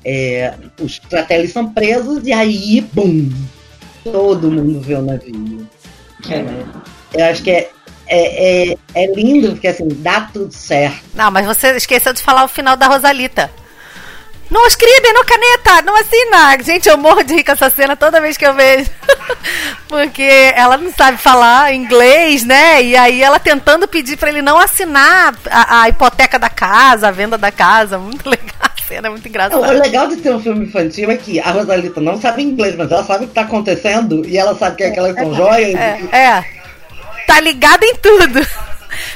é, 0.05 0.55
os 0.81 0.99
fratelli 0.99 1.49
são 1.49 1.73
presos 1.73 2.25
e 2.25 2.33
aí, 2.33 2.87
bum, 2.93 3.29
todo 4.05 4.49
mundo 4.49 4.81
vê 4.81 4.95
o 4.95 5.03
navio. 5.03 5.67
É. 6.31 6.98
Eu 7.13 7.25
acho 7.25 7.43
que 7.43 7.51
é, 7.51 7.71
é, 8.07 8.71
é, 8.71 8.79
é, 8.95 9.15
lindo, 9.15 9.51
porque 9.51 9.69
assim, 9.69 9.87
dá 9.89 10.23
tudo 10.33 10.53
certo. 10.53 11.01
Não, 11.15 11.31
mas 11.31 11.47
você 11.47 11.77
esqueceu 11.77 12.13
de 12.13 12.23
falar 12.23 12.45
o 12.45 12.49
final 12.49 12.77
da 12.77 12.87
Rosalita. 12.87 13.51
Não 14.51 14.67
escreve, 14.67 15.13
não 15.13 15.25
caneta, 15.25 15.83
não 15.83 15.95
assina. 15.95 16.63
Gente, 16.63 16.89
eu 16.89 16.97
morro 16.97 17.23
de 17.23 17.35
rir 17.35 17.45
com 17.45 17.53
essa 17.53 17.69
cena 17.69 17.95
toda 17.95 18.21
vez 18.21 18.39
que 18.39 18.47
eu 18.47 18.55
vejo. 18.55 18.91
Porque 19.87 20.53
ela 20.55 20.79
não 20.79 20.91
sabe 20.91 21.19
falar 21.19 21.75
inglês, 21.75 22.45
né? 22.45 22.83
E 22.83 22.97
aí 22.97 23.23
ela 23.23 23.39
tentando 23.39 23.87
pedir 23.87 24.17
para 24.17 24.31
ele 24.31 24.41
não 24.41 24.59
assinar 24.59 25.35
a, 25.51 25.83
a, 25.83 25.89
hipoteca 25.91 26.39
da 26.39 26.49
casa, 26.49 27.09
a 27.09 27.11
venda 27.11 27.37
da 27.37 27.53
casa. 27.53 27.99
Muito 27.99 28.25
legal. 28.29 28.49
A 28.59 28.89
cena 28.89 29.09
é 29.09 29.11
muito 29.11 29.29
engraçada. 29.29 29.61
O 29.61 29.83
legal 29.83 30.09
de 30.09 30.17
ter 30.17 30.35
um 30.35 30.41
filme 30.41 30.65
infantil 30.65 31.11
é 31.11 31.17
que 31.19 31.39
a 31.39 31.51
Rosalita 31.51 32.01
não 32.01 32.19
sabe 32.19 32.43
inglês, 32.43 32.75
mas 32.75 32.91
ela 32.91 33.05
sabe 33.05 33.27
o 33.27 33.29
que 33.29 33.35
tá 33.35 33.43
acontecendo 33.43 34.27
e 34.27 34.39
ela 34.39 34.57
sabe 34.57 34.77
que 34.77 34.83
é 34.85 34.87
aquelas 34.89 35.15
são 35.15 35.35
joias. 35.35 35.75
É, 35.75 36.01
é 36.11 36.58
tá 37.29 37.39
ligado 37.41 37.85
em 37.85 37.95
tudo. 37.97 38.41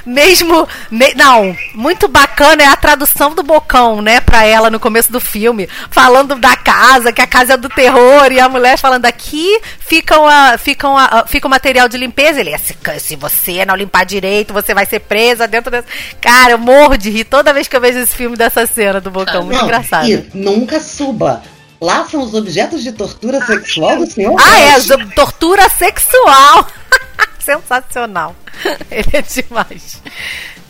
Mesmo. 0.04 0.68
Me, 0.90 1.14
não, 1.14 1.56
muito 1.74 2.06
bacana 2.06 2.62
é 2.62 2.66
a 2.66 2.76
tradução 2.76 3.34
do 3.34 3.42
Bocão, 3.42 4.02
né, 4.02 4.20
pra 4.20 4.44
ela 4.44 4.68
no 4.68 4.78
começo 4.78 5.10
do 5.10 5.18
filme. 5.18 5.66
Falando 5.90 6.36
da 6.36 6.54
casa, 6.54 7.10
que 7.10 7.22
a 7.22 7.26
casa 7.26 7.54
é 7.54 7.56
do 7.56 7.70
terror, 7.70 8.30
e 8.30 8.38
a 8.38 8.50
mulher 8.50 8.78
falando 8.78 9.06
aqui 9.06 9.58
fica, 9.80 10.20
uma, 10.20 10.58
fica, 10.58 10.86
uma, 10.86 11.24
fica 11.26 11.46
o 11.46 11.50
material 11.50 11.88
de 11.88 11.96
limpeza. 11.96 12.40
Ele, 12.40 12.56
se, 12.58 12.76
se 13.00 13.16
você 13.16 13.64
não 13.64 13.74
limpar 13.74 14.04
direito, 14.04 14.52
você 14.52 14.74
vai 14.74 14.84
ser 14.84 15.00
presa 15.00 15.48
dentro 15.48 15.70
desse. 15.70 15.88
Cara, 16.20 16.52
eu 16.52 16.58
morro 16.58 16.98
de 16.98 17.08
rir 17.08 17.24
toda 17.24 17.54
vez 17.54 17.66
que 17.66 17.74
eu 17.74 17.80
vejo 17.80 17.98
esse 17.98 18.14
filme 18.14 18.36
dessa 18.36 18.66
cena 18.66 19.00
do 19.00 19.10
Bocão. 19.10 19.42
Muito 19.42 19.58
não, 19.58 19.64
engraçado. 19.64 20.06
E 20.06 20.28
nunca 20.34 20.78
suba. 20.80 21.42
Lá 21.80 22.04
são 22.04 22.22
os 22.22 22.34
objetos 22.34 22.82
de 22.82 22.92
tortura 22.92 23.44
sexual 23.44 23.96
do 23.96 24.06
senhor? 24.06 24.36
Ah, 24.38 24.60
é, 24.60 24.80
tortura 25.16 25.68
sexual. 25.68 26.68
sensacional. 27.42 28.34
Ele 28.90 29.10
é 29.12 29.22
demais. 29.22 30.02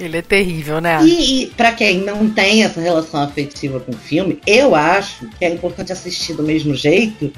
Ele 0.01 0.17
é 0.17 0.23
terrível, 0.23 0.81
né? 0.81 0.99
E, 1.05 1.45
e 1.45 1.47
para 1.49 1.73
quem 1.73 1.99
não 1.99 2.29
tem 2.31 2.65
essa 2.65 2.81
relação 2.81 3.23
afetiva 3.23 3.79
com 3.79 3.93
o 3.93 3.97
filme, 3.97 4.41
eu 4.47 4.75
acho 4.75 5.29
que 5.39 5.45
é 5.45 5.51
importante 5.51 5.93
assistir 5.93 6.35
do 6.35 6.43
mesmo 6.43 6.75
jeito, 6.75 7.33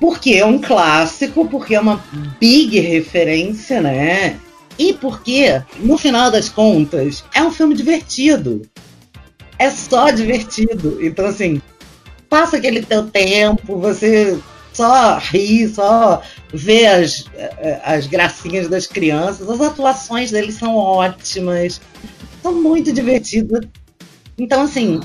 porque 0.00 0.34
é 0.34 0.46
um 0.46 0.60
clássico, 0.60 1.46
porque 1.48 1.74
é 1.74 1.80
uma 1.80 2.02
big 2.40 2.78
referência, 2.80 3.80
né? 3.80 4.38
E 4.78 4.92
porque, 4.92 5.60
no 5.80 5.98
final 5.98 6.30
das 6.30 6.48
contas, 6.48 7.24
é 7.34 7.42
um 7.42 7.50
filme 7.50 7.74
divertido. 7.74 8.62
É 9.58 9.70
só 9.70 10.10
divertido. 10.10 10.98
Então, 11.04 11.26
assim, 11.26 11.60
passa 12.28 12.56
aquele 12.56 12.82
teu 12.82 13.08
tempo, 13.08 13.76
você 13.76 14.38
só 14.78 15.18
ri, 15.18 15.68
só 15.68 16.22
vê 16.54 16.86
as, 16.86 17.24
as 17.82 18.06
gracinhas 18.06 18.68
das 18.68 18.86
crianças. 18.86 19.50
As 19.50 19.60
atuações 19.60 20.30
deles 20.30 20.54
são 20.54 20.76
ótimas, 20.76 21.80
são 22.40 22.54
muito 22.54 22.92
divertidas. 22.92 23.66
Então, 24.38 24.62
assim, 24.62 25.00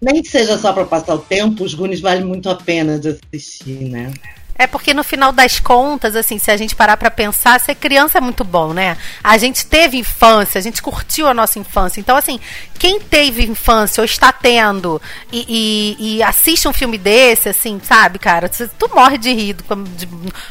nem 0.00 0.22
que 0.22 0.30
seja 0.30 0.56
só 0.56 0.72
para 0.72 0.86
passar 0.86 1.14
o 1.14 1.18
tempo, 1.18 1.62
os 1.62 1.74
Goonies 1.74 2.00
vale 2.00 2.24
muito 2.24 2.48
a 2.48 2.54
pena 2.54 2.98
de 2.98 3.18
assistir, 3.34 3.84
né? 3.90 4.14
É 4.58 4.66
porque 4.66 4.92
no 4.92 5.04
final 5.04 5.30
das 5.30 5.60
contas, 5.60 6.16
assim, 6.16 6.36
se 6.36 6.50
a 6.50 6.56
gente 6.56 6.74
parar 6.74 6.96
para 6.96 7.12
pensar, 7.12 7.60
ser 7.60 7.76
criança 7.76 8.18
é 8.18 8.20
muito 8.20 8.42
bom, 8.42 8.72
né? 8.72 8.96
A 9.22 9.38
gente 9.38 9.64
teve 9.64 9.96
infância, 9.96 10.58
a 10.58 10.62
gente 10.62 10.82
curtiu 10.82 11.28
a 11.28 11.32
nossa 11.32 11.60
infância. 11.60 12.00
Então, 12.00 12.16
assim, 12.16 12.40
quem 12.76 12.98
teve 12.98 13.44
infância 13.44 14.00
ou 14.00 14.04
está 14.04 14.32
tendo 14.32 15.00
e, 15.32 15.46
e, 16.00 16.16
e 16.16 16.22
assiste 16.24 16.66
um 16.66 16.72
filme 16.72 16.98
desse, 16.98 17.48
assim, 17.48 17.80
sabe, 17.84 18.18
cara, 18.18 18.48
tu 18.48 18.90
morre 18.92 19.16
de 19.16 19.32
rir 19.32 19.56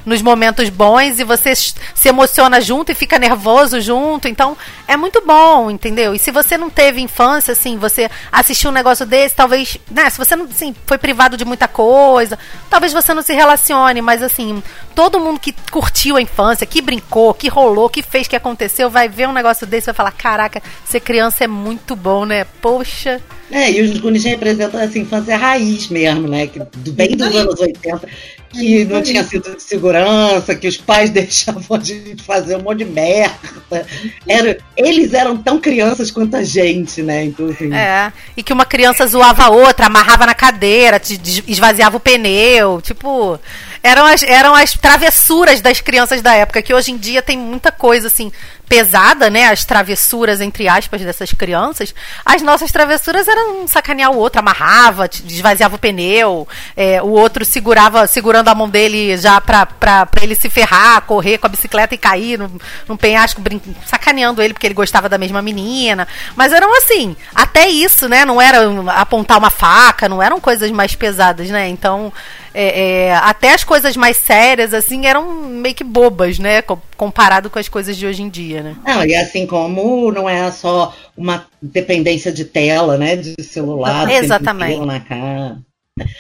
nos 0.06 0.22
momentos 0.22 0.70
bons 0.70 1.20
e 1.20 1.26
você 1.26 1.54
se 1.54 2.08
emociona 2.08 2.62
junto 2.62 2.93
e 2.93 2.96
fica 2.96 3.20
nervoso 3.20 3.82
junto. 3.82 4.30
Então, 4.30 4.56
é 4.88 4.96
muito 4.96 5.22
bom, 5.26 5.70
entendeu? 5.70 6.15
E 6.15 6.20
se 6.20 6.32
você 6.32 6.58
não 6.58 6.70
teve 6.70 7.02
infância, 7.02 7.52
assim, 7.52 7.78
você 7.78 8.10
assistiu 8.32 8.70
um 8.70 8.74
negócio 8.74 9.06
desse, 9.06 9.36
talvez, 9.36 9.78
né, 9.91 10.10
se 10.10 10.17
você 10.17 10.34
não, 10.34 10.46
assim, 10.46 10.74
foi 10.86 10.98
privado 10.98 11.36
de 11.36 11.43
muita 11.43 11.67
coisa, 11.67 12.39
talvez 12.70 12.93
você 12.93 13.13
não 13.13 13.22
se 13.22 13.34
relacione 13.34 13.97
mas 14.02 14.24
assim, 14.24 14.62
todo 14.96 15.20
mundo 15.20 15.40
que 15.40 15.54
curtiu 15.72 16.18
a 16.18 16.22
infância, 16.22 16.66
que 16.66 16.82
brincou, 16.82 17.34
que 17.34 17.48
rolou, 17.48 17.90
que 17.90 18.02
fez, 18.02 18.28
que 18.28 18.36
aconteceu, 18.36 18.90
vai 18.90 19.08
ver 19.08 19.28
um 19.28 19.34
negócio 19.34 19.66
desse 19.68 19.86
e 19.86 19.88
vai 19.88 19.96
falar: 19.96 20.12
caraca, 20.12 20.62
ser 20.86 21.00
criança 21.00 21.44
é 21.44 21.48
muito 21.48 21.96
bom, 21.96 22.26
né? 22.26 22.46
Poxa. 22.62 23.22
É, 23.50 23.72
e 23.72 23.82
os 23.82 23.98
Goonies 23.98 24.26
representam 24.26 24.80
essa 24.80 25.00
infância 25.00 25.38
raiz 25.38 25.88
mesmo, 25.88 26.28
né? 26.28 26.48
Que, 26.48 26.60
bem 26.92 27.16
dos 27.16 27.34
anos 27.34 27.60
80, 27.60 28.08
que 28.50 28.84
não 28.86 29.02
tinha 29.02 29.24
sido 29.24 29.56
de 29.56 29.64
segurança, 29.64 30.54
que 30.54 30.68
os 30.68 30.76
pais 30.76 31.10
deixavam 31.12 31.78
a 31.78 31.80
gente 31.80 32.22
fazer 32.24 32.58
um 32.58 32.62
monte 32.62 32.80
de 32.80 32.86
merda. 32.86 33.86
Era, 34.28 34.58
eles 34.76 35.14
eram 35.14 35.38
tão 35.38 35.60
crianças 35.60 36.12
quanto 36.12 36.36
a 36.36 36.44
gente, 36.44 37.02
né? 37.02 37.24
Então, 37.24 37.48
assim... 37.48 37.74
É, 37.74 38.12
e 38.36 38.44
que 38.44 38.52
uma 38.52 38.66
criança 38.66 39.08
zoava 39.08 39.44
a 39.44 39.50
outra, 39.50 39.86
amarrava 39.86 40.26
na 40.26 40.34
cadeira, 40.34 41.02
esvaziava 41.48 41.96
o 41.96 42.02
pneu, 42.02 42.82
tipo 42.82 43.40
eram 43.84 44.06
as, 44.06 44.24
eram 44.24 44.54
as 44.54 44.74
travessuras 44.74 45.62
das 45.62 45.82
crianças 45.82 46.22
da 46.22 46.34
época, 46.34 46.62
que 46.62 46.74
hoje 46.74 46.92
em 46.92 46.98
dia 46.98 47.22
tem 47.22 47.38
muita 47.38 47.72
coisa 47.72 48.08
assim 48.08 48.32
pesada, 48.67 49.30
né? 49.30 49.47
As 49.47 49.65
travessuras, 49.65 50.41
entre 50.41 50.67
aspas, 50.67 51.01
dessas 51.01 51.32
crianças. 51.32 51.93
As 52.25 52.41
nossas 52.41 52.71
travessuras 52.71 53.27
eram 53.27 53.67
sacanear 53.67 54.12
o 54.12 54.17
outro, 54.17 54.39
amarrava, 54.39 55.10
esvaziava 55.25 55.75
o 55.75 55.80
pneu, 55.80 56.47
é, 56.75 57.01
o 57.01 57.08
outro 57.08 57.45
segurava, 57.45 58.06
segurando 58.08 58.49
a 58.49 58.56
mão 58.56 58.69
dele 58.69 59.17
já 59.17 59.39
pra, 59.39 59.65
pra, 59.65 60.06
pra 60.06 60.23
ele 60.23 60.36
se 60.36 60.49
ferrar, 60.49 61.01
correr 61.01 61.38
com 61.38 61.47
a 61.47 61.49
bicicleta 61.49 61.95
e 61.95 61.97
cair 61.97 62.38
no, 62.38 62.51
no 62.88 62.97
penhasco, 62.97 63.41
brin 63.41 63.62
sacaneando 63.86 64.41
ele 64.41 64.53
porque 64.53 64.67
ele 64.67 64.73
gostava 64.73 65.08
da 65.08 65.17
mesma 65.17 65.41
menina. 65.41 66.08
Mas 66.36 66.51
eram 66.51 66.75
assim, 66.77 67.15
até 67.34 67.67
isso, 67.67 68.10
né? 68.10 68.25
Não 68.25 68.41
era 68.41 68.60
apontar 68.99 69.38
uma 69.38 69.49
faca, 69.49 70.10
não 70.10 70.21
eram 70.21 70.39
coisas 70.39 70.69
mais 70.71 70.93
pesadas, 70.95 71.49
né? 71.49 71.69
Então 71.69 72.12
é, 72.53 73.08
é, 73.08 73.15
até 73.15 73.53
as 73.53 73.63
coisas 73.63 73.95
mais 73.95 74.17
sérias, 74.17 74.73
assim, 74.73 75.06
eram 75.06 75.32
meio 75.43 75.75
que 75.75 75.84
bobas, 75.84 76.39
né? 76.39 76.63
Comparado 76.98 77.50
com 77.50 77.60
as 77.60 77.70
coisas 77.70 77.96
de 77.96 78.06
hoje 78.06 78.24
em 78.24 78.30
dia, 78.30 78.64
né? 78.64 78.76
Não, 78.84 79.06
e 79.06 79.16
assim 79.16 79.46
como 79.46 80.12
não 80.12 80.28
é 80.28 80.52
só 80.52 80.94
uma 81.16 81.46
dependência 81.62 82.32
de 82.32 82.44
tela, 82.44 82.98
né? 82.98 83.16
De 83.16 83.36
celular, 83.44 84.10
Exatamente. 84.10 84.86
Na 84.86 85.00
cara. 85.00 85.60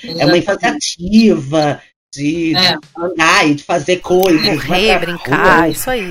É 0.03 0.25
uma 0.25 0.37
infância 0.37 0.69
ativa, 0.69 1.81
de, 2.13 2.55
é. 2.55 2.71
de, 2.71 2.79
andar 2.97 3.47
e 3.47 3.55
de 3.55 3.63
fazer 3.63 3.97
coisas. 3.97 4.63
Correr, 4.63 4.99
brincar, 4.99 5.57
rua, 5.57 5.69
isso 5.69 5.89
aí. 5.89 6.07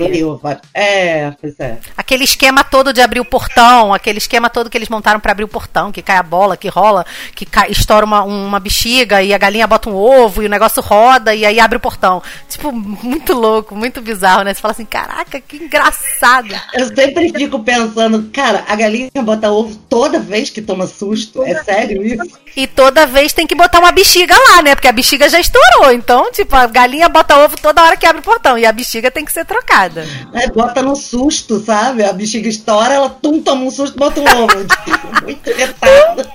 É, 0.73 1.31
pois 1.41 1.59
é. 1.59 1.77
Aquele 1.95 2.23
esquema 2.23 2.63
todo 2.63 2.93
de 2.93 3.01
abrir 3.01 3.19
o 3.19 3.25
portão, 3.25 3.93
aquele 3.93 4.19
esquema 4.19 4.49
todo 4.49 4.69
que 4.69 4.77
eles 4.77 4.89
montaram 4.89 5.19
para 5.19 5.31
abrir 5.31 5.43
o 5.43 5.47
portão, 5.47 5.91
que 5.91 6.01
cai 6.01 6.17
a 6.17 6.23
bola, 6.23 6.55
que 6.55 6.67
rola, 6.67 7.05
que 7.35 7.45
cai, 7.45 7.71
estoura 7.71 8.05
uma, 8.05 8.23
uma 8.23 8.59
bexiga 8.59 9.21
e 9.21 9.33
a 9.33 9.37
galinha 9.37 9.65
bota 9.65 9.89
um 9.89 9.95
ovo 9.95 10.43
e 10.43 10.45
o 10.45 10.49
negócio 10.49 10.81
roda 10.81 11.33
e 11.33 11.45
aí 11.45 11.59
abre 11.59 11.77
o 11.77 11.81
portão. 11.81 12.21
Tipo, 12.47 12.71
muito 12.71 13.33
louco, 13.33 13.75
muito 13.75 14.01
bizarro, 14.01 14.43
né? 14.43 14.53
Você 14.53 14.61
fala 14.61 14.73
assim, 14.73 14.85
caraca, 14.85 15.41
que 15.41 15.57
engraçado. 15.57 16.55
Eu 16.73 16.87
sempre 16.93 17.31
fico 17.33 17.59
pensando, 17.63 18.29
cara, 18.31 18.63
a 18.67 18.75
galinha 18.75 19.09
bota 19.23 19.51
ovo 19.51 19.75
toda 19.89 20.19
vez 20.19 20.49
que 20.49 20.61
toma 20.61 20.85
susto. 20.85 21.43
É 21.43 21.63
sério 21.63 22.05
isso? 22.05 22.37
E 22.55 22.67
toda 22.67 23.05
vez 23.05 23.33
tem 23.33 23.45
que 23.45 23.55
botar 23.55 23.79
uma 23.79 23.91
bexiga 23.91 24.35
lá, 24.49 24.61
né? 24.61 24.75
Porque 24.75 24.87
a 24.87 24.91
bexiga 24.91 25.27
já 25.29 25.39
estourou. 25.39 25.86
Então, 25.91 26.31
tipo, 26.31 26.55
a 26.55 26.67
galinha 26.67 27.09
bota 27.09 27.37
ovo 27.37 27.55
toda 27.57 27.83
hora 27.83 27.97
que 27.97 28.05
abre 28.05 28.21
o 28.21 28.23
portão. 28.23 28.57
E 28.57 28.65
a 28.65 28.71
bexiga 28.71 29.11
tem 29.11 29.25
que 29.25 29.31
ser 29.31 29.45
trocada. 29.45 30.05
É, 30.33 30.47
bota 30.47 30.81
no 30.81 30.95
susto, 30.95 31.59
sabe? 31.59 32.03
A 32.03 32.13
bexiga 32.13 32.47
estoura, 32.47 32.93
ela 32.93 33.09
tum, 33.09 33.41
toma 33.41 33.63
um 33.63 33.71
susto 33.71 33.97
bota 33.97 34.19
um 34.19 34.23
ovo. 34.23 34.65
Muito 35.23 35.51
retado. 35.51 36.29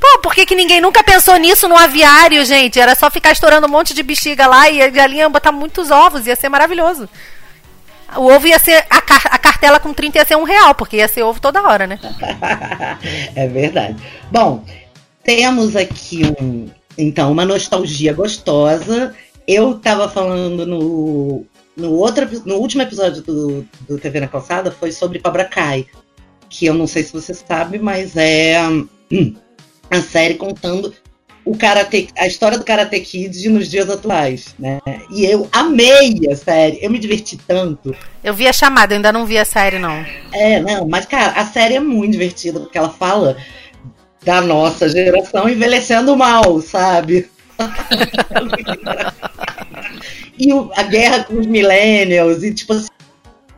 Pô, 0.00 0.18
por 0.22 0.34
que, 0.34 0.46
que 0.46 0.54
ninguém 0.54 0.80
nunca 0.80 1.04
pensou 1.04 1.36
nisso 1.36 1.68
no 1.68 1.76
aviário, 1.76 2.44
gente? 2.44 2.80
Era 2.80 2.94
só 2.94 3.10
ficar 3.10 3.32
estourando 3.32 3.66
um 3.66 3.70
monte 3.70 3.92
de 3.92 4.02
bexiga 4.02 4.46
lá 4.46 4.70
e 4.70 4.82
a 4.82 4.88
galinha 4.88 5.28
botar 5.28 5.52
muitos 5.52 5.90
ovos, 5.90 6.26
ia 6.26 6.34
ser 6.34 6.48
maravilhoso. 6.48 7.08
O 8.16 8.26
ovo 8.26 8.46
ia 8.46 8.58
ser. 8.58 8.84
A, 8.90 9.00
car 9.00 9.22
a 9.30 9.38
cartela 9.38 9.78
com 9.78 9.92
30 9.92 10.18
ia 10.18 10.24
ser 10.24 10.36
um 10.36 10.44
real, 10.44 10.74
porque 10.74 10.96
ia 10.96 11.06
ser 11.06 11.22
ovo 11.22 11.40
toda 11.40 11.62
hora, 11.62 11.86
né? 11.86 11.98
é 13.36 13.46
verdade. 13.46 13.96
Bom, 14.30 14.64
temos 15.22 15.76
aqui 15.76 16.22
um, 16.40 16.68
então, 16.96 17.32
uma 17.32 17.44
nostalgia 17.44 18.12
gostosa. 18.12 19.14
Eu 19.46 19.76
estava 19.76 20.08
falando 20.08 20.66
no, 20.66 21.46
no, 21.76 21.92
outro, 21.92 22.28
no 22.44 22.56
último 22.56 22.82
episódio 22.82 23.22
do, 23.22 23.66
do 23.88 23.98
TV 23.98 24.20
na 24.20 24.28
Calçada, 24.28 24.70
foi 24.70 24.92
sobre 24.92 25.18
Cobra 25.18 25.44
Kai. 25.44 25.86
Que 26.48 26.66
eu 26.66 26.74
não 26.74 26.86
sei 26.86 27.02
se 27.02 27.12
você 27.12 27.32
sabe, 27.32 27.78
mas 27.78 28.16
é 28.16 28.56
a 29.90 30.00
série 30.00 30.34
contando 30.34 30.92
o 31.44 31.56
karate, 31.56 32.08
a 32.18 32.26
história 32.26 32.58
do 32.58 32.64
Karate 32.64 33.00
Kid 33.00 33.48
nos 33.48 33.68
dias 33.68 33.88
atuais, 33.88 34.54
né? 34.58 34.78
E 35.10 35.24
eu 35.24 35.48
amei 35.50 36.20
a 36.30 36.36
série, 36.36 36.78
eu 36.82 36.90
me 36.90 36.98
diverti 36.98 37.36
tanto. 37.36 37.94
Eu 38.22 38.34
vi 38.34 38.46
a 38.46 38.52
chamada, 38.52 38.94
ainda 38.94 39.12
não 39.12 39.24
vi 39.24 39.38
a 39.38 39.44
série, 39.44 39.78
não. 39.78 40.04
É, 40.32 40.60
não, 40.60 40.86
mas, 40.86 41.06
cara, 41.06 41.32
a 41.32 41.46
série 41.46 41.74
é 41.74 41.80
muito 41.80 42.12
divertida, 42.12 42.60
porque 42.60 42.76
ela 42.76 42.90
fala 42.90 43.36
da 44.22 44.40
nossa 44.40 44.88
geração 44.88 45.48
envelhecendo 45.48 46.16
mal, 46.16 46.60
sabe? 46.60 47.28
e 50.38 50.52
o, 50.52 50.70
a 50.74 50.82
guerra 50.82 51.24
com 51.24 51.38
os 51.38 51.46
millennials, 51.46 52.42
e 52.42 52.52
tipo 52.52 52.72
assim, 52.72 52.88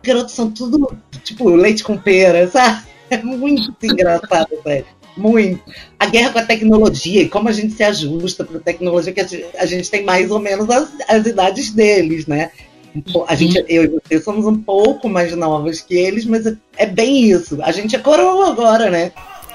garotos 0.03 0.35
são 0.35 0.51
tudo 0.51 0.97
tipo 1.23 1.49
leite 1.51 1.85
com 1.85 1.97
pera, 1.97 2.49
sabe? 2.49 2.83
É 3.11 3.19
muito 3.19 3.75
engraçado, 3.83 4.49
velho. 4.65 4.87
Muito. 5.17 5.63
A 5.99 6.07
guerra 6.07 6.31
com 6.31 6.39
a 6.39 6.47
tecnologia 6.47 7.23
e 7.23 7.29
como 7.29 7.49
a 7.49 7.53
gente 7.53 7.75
se 7.75 7.83
ajusta 7.83 8.45
para 8.45 8.57
a 8.57 8.63
tecnologia, 8.63 9.13
que 9.13 9.21
a 9.21 9.27
gente, 9.27 9.47
a 9.59 9.67
gente, 9.67 9.91
tem 9.91 10.03
mais 10.03 10.31
ou 10.31 10.39
menos 10.39 10.71
as, 10.71 10.89
as 11.07 11.27
idades 11.27 11.71
deles, 11.71 12.27
né? 12.27 12.51
A 13.27 13.35
gente, 13.35 13.59
uhum. 13.59 13.67
eu 13.69 13.85
e 13.85 13.89
você 13.89 14.21
somos 14.21 14.47
um 14.47 14.57
pouco 14.57 15.09
mais 15.09 15.35
novas 15.37 15.81
que 15.81 15.95
eles, 15.95 16.25
mas 16.25 16.47
é, 16.47 16.57
é 16.77 16.87
bem 16.87 17.31
isso. 17.31 17.59
A 17.63 17.73
gente 17.73 17.95
é 17.95 17.99
coroa 17.99 18.51
agora, 18.51 18.91
né? 18.91 19.13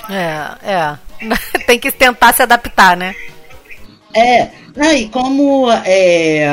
É, 0.10 0.72
é. 0.72 0.98
Tem 1.66 1.80
que 1.80 1.92
tentar 1.92 2.34
se 2.34 2.42
adaptar, 2.42 2.96
né? 2.96 3.16
É, 4.14 4.50
e 4.96 5.10
como 5.10 5.72
é, 5.86 6.48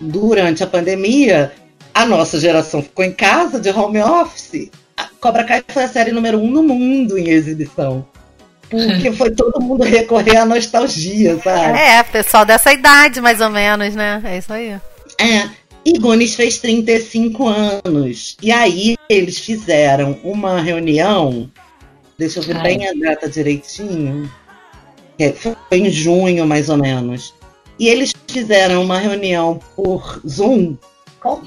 durante 0.00 0.62
a 0.62 0.66
pandemia 0.66 1.52
a 1.94 2.04
nossa 2.04 2.40
geração 2.40 2.82
ficou 2.82 3.04
em 3.04 3.12
casa 3.12 3.60
de 3.60 3.70
home 3.70 4.02
office, 4.02 4.68
a 4.96 5.08
Cobra 5.20 5.44
Kai 5.44 5.62
foi 5.68 5.84
a 5.84 5.88
série 5.88 6.10
número 6.10 6.38
um 6.38 6.50
no 6.50 6.62
mundo 6.62 7.16
em 7.16 7.28
exibição. 7.28 8.04
Porque 8.68 9.12
foi 9.12 9.30
todo 9.30 9.62
mundo 9.62 9.84
recorrer 9.84 10.36
à 10.36 10.44
nostalgia, 10.44 11.38
sabe? 11.38 11.78
É, 11.78 12.02
pessoal 12.02 12.44
dessa 12.44 12.72
idade, 12.72 13.20
mais 13.20 13.40
ou 13.40 13.48
menos, 13.48 13.94
né? 13.94 14.20
É 14.24 14.38
isso 14.38 14.52
aí. 14.52 14.76
É. 15.18 15.48
E 15.84 15.98
Goonies 15.98 16.34
fez 16.34 16.58
35 16.58 17.46
anos. 17.46 18.36
E 18.42 18.50
aí 18.50 18.96
eles 19.08 19.38
fizeram 19.38 20.18
uma 20.24 20.60
reunião 20.60 21.48
Deixa 22.18 22.40
eu 22.40 22.42
ver 22.44 22.56
Ai. 22.56 22.62
bem 22.62 22.88
a 22.88 22.92
data 22.92 23.28
direitinho. 23.28 24.30
É, 25.18 25.32
foi 25.32 25.54
em 25.78 25.90
junho, 25.90 26.46
mais 26.46 26.68
ou 26.68 26.76
menos. 26.76 27.34
E 27.78 27.88
eles 27.88 28.12
fizeram 28.28 28.82
uma 28.82 28.98
reunião 28.98 29.60
por 29.74 30.20
Zoom 30.26 30.76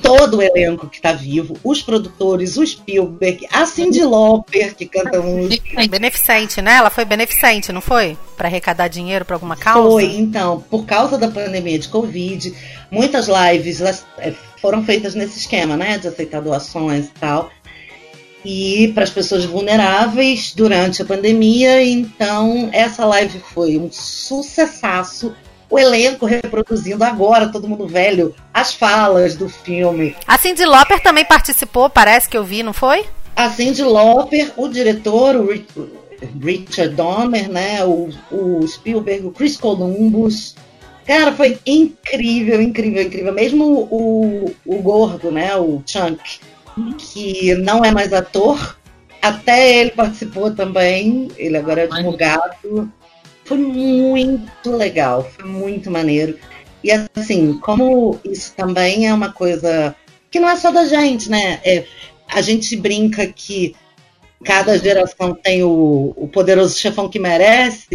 todo 0.02 0.38
o 0.38 0.42
elenco 0.42 0.90
que 0.90 1.00
tá 1.00 1.14
vivo, 1.14 1.56
os 1.64 1.84
produtores, 1.84 2.58
o 2.58 2.66
Spielberg, 2.66 3.48
a 3.52 3.66
Cindy 3.66 4.04
Lauper, 4.04 4.76
que 4.76 4.88
canta 4.88 5.22
música. 5.22 5.88
Beneficente, 5.88 6.62
né? 6.62 6.78
Ela 6.78 6.90
foi 6.90 7.06
beneficente, 7.06 7.72
não 7.72 7.82
foi? 7.82 8.18
Para 8.36 8.48
arrecadar 8.48 8.88
dinheiro 8.88 9.24
para 9.24 9.36
alguma 9.36 9.56
causa? 9.56 9.90
Foi, 9.90 10.06
então, 10.06 10.64
por 10.70 10.86
causa 10.86 11.18
da 11.18 11.28
pandemia 11.28 11.78
de 11.78 11.90
Covid, 11.90 12.54
muitas 12.90 13.28
lives 13.28 13.80
é, 14.18 14.34
foram 14.60 14.84
feitas 14.84 15.14
nesse 15.14 15.38
esquema, 15.38 15.78
né? 15.78 16.00
De 16.00 16.08
aceitar 16.08 16.42
doações 16.42 17.06
e 17.06 17.12
tal. 17.20 17.52
E 18.50 18.94
para 18.94 19.04
as 19.04 19.10
pessoas 19.10 19.44
vulneráveis 19.44 20.54
durante 20.56 21.02
a 21.02 21.06
pandemia, 21.06 21.84
então 21.84 22.70
essa 22.72 23.04
live 23.04 23.40
foi 23.40 23.78
um 23.78 23.92
sucessaço 23.92 25.36
o 25.70 25.78
elenco 25.78 26.26
reproduzindo 26.26 27.04
agora, 27.04 27.50
todo 27.50 27.68
mundo 27.68 27.86
velho, 27.86 28.34
as 28.54 28.74
falas 28.74 29.36
do 29.36 29.50
filme. 29.50 30.16
A 30.26 30.38
Cindy 30.38 30.64
Lauper 30.64 31.02
também 31.02 31.26
participou, 31.26 31.90
parece 31.90 32.30
que 32.30 32.38
eu 32.38 32.44
vi, 32.46 32.64
não 32.64 32.72
foi? 32.72 33.06
A 33.36 33.50
Cindy 33.50 33.84
Lauper, 33.84 34.54
o 34.56 34.70
diretor, 34.70 35.36
o 35.36 35.50
Richard 36.42 36.96
Donner, 36.96 37.50
né, 37.50 37.84
o, 37.84 38.08
o 38.32 38.66
Spielberg, 38.66 39.26
o 39.26 39.32
Chris 39.32 39.58
Columbus. 39.58 40.56
Cara, 41.06 41.34
foi 41.34 41.60
incrível, 41.66 42.62
incrível, 42.62 43.04
incrível. 43.04 43.34
Mesmo 43.34 43.90
o, 43.92 44.56
o 44.66 44.82
gordo, 44.82 45.32
né, 45.32 45.54
o 45.58 45.84
Chunk, 45.86 46.40
que 46.98 47.56
não 47.56 47.84
é 47.84 47.92
mais 47.92 48.14
ator, 48.14 48.78
até 49.22 49.78
ele 49.80 49.92
participou 49.92 50.54
também. 50.54 51.30
Ele 51.38 51.58
agora 51.58 51.82
é 51.82 51.84
advogado. 51.86 52.92
Foi 53.46 53.58
muito 53.58 54.72
legal, 54.72 55.24
foi 55.24 55.46
muito 55.46 55.90
maneiro. 55.90 56.38
E 56.84 56.92
assim, 56.92 57.58
como 57.60 58.20
isso 58.24 58.54
também 58.56 59.08
é 59.08 59.14
uma 59.14 59.32
coisa 59.32 59.96
que 60.30 60.40
não 60.40 60.50
é 60.50 60.56
só 60.56 60.72
da 60.72 60.86
gente, 60.86 61.30
né? 61.30 61.60
É, 61.64 61.86
a 62.28 62.42
gente 62.42 62.76
brinca 62.76 63.26
que 63.28 63.76
cada 64.44 64.78
geração 64.78 65.34
tem 65.34 65.64
o, 65.64 66.14
o 66.16 66.28
poderoso 66.28 66.78
chefão 66.78 67.10
que 67.10 67.20
merece. 67.20 67.88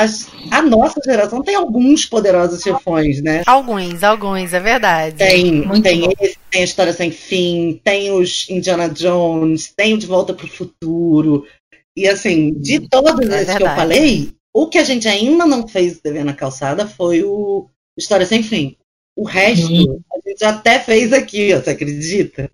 A, 0.00 0.58
a, 0.58 0.62
nossa 0.62 1.00
geração 1.04 1.42
tem 1.42 1.54
alguns 1.54 2.06
poderosos 2.06 2.62
chefões, 2.62 3.20
né? 3.22 3.42
Alguns, 3.46 4.02
alguns, 4.02 4.54
é 4.54 4.60
verdade. 4.60 5.16
Tem, 5.16 5.68
tem 5.82 6.08
esse, 6.18 6.38
tem 6.50 6.62
a 6.62 6.64
História 6.64 6.92
Sem 6.92 7.10
Fim, 7.10 7.78
tem 7.84 8.10
os 8.10 8.48
Indiana 8.48 8.88
Jones, 8.88 9.72
tem 9.76 9.92
o 9.92 9.98
De 9.98 10.06
Volta 10.06 10.32
para 10.32 10.46
o 10.46 10.48
Futuro. 10.48 11.46
E 11.94 12.08
assim, 12.08 12.52
de 12.54 12.88
todos 12.88 13.28
é 13.28 13.42
esses 13.42 13.56
que 13.56 13.62
eu 13.62 13.66
falei, 13.68 14.32
o 14.54 14.68
que 14.68 14.78
a 14.78 14.84
gente 14.84 15.06
ainda 15.06 15.44
não 15.44 15.68
fez 15.68 16.00
TV 16.00 16.24
na 16.24 16.32
calçada 16.32 16.86
foi 16.86 17.22
o 17.22 17.68
História 17.98 18.24
Sem 18.24 18.42
Fim. 18.42 18.76
O 19.14 19.24
resto, 19.24 19.70
uhum. 19.70 20.00
a 20.12 20.28
gente 20.28 20.44
até 20.44 20.78
fez 20.78 21.12
aqui, 21.12 21.52
você 21.52 21.70
acredita? 21.70 22.50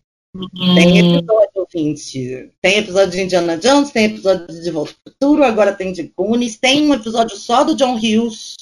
Tem 0.75 0.99
episódio, 0.99 1.51
ouvinte. 1.55 2.51
Tem 2.61 2.79
episódio 2.79 3.11
de 3.13 3.23
Indiana 3.23 3.57
Jones, 3.57 3.91
tem 3.91 4.07
episódio 4.07 4.47
de 4.47 4.63
De 4.63 4.71
Volta 4.71 4.93
ao 4.93 5.13
Futuro, 5.13 5.45
agora 5.45 5.73
tem 5.73 5.93
de 5.93 6.13
Goonies, 6.17 6.57
tem 6.57 6.89
um 6.89 6.95
episódio 6.95 7.37
só 7.37 7.65
do 7.65 7.75
John 7.75 7.97
Hughes, 7.97 8.55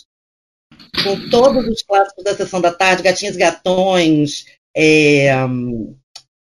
com 1.03 1.29
todos 1.31 1.67
os 1.67 1.83
clássicos 1.83 2.25
da 2.25 2.35
Sessão 2.35 2.61
da 2.61 2.73
Tarde, 2.73 3.03
Gatinhos 3.03 3.37
e 3.37 3.39
Gatões, 3.39 4.47
é, 4.77 5.35
um, 5.45 5.97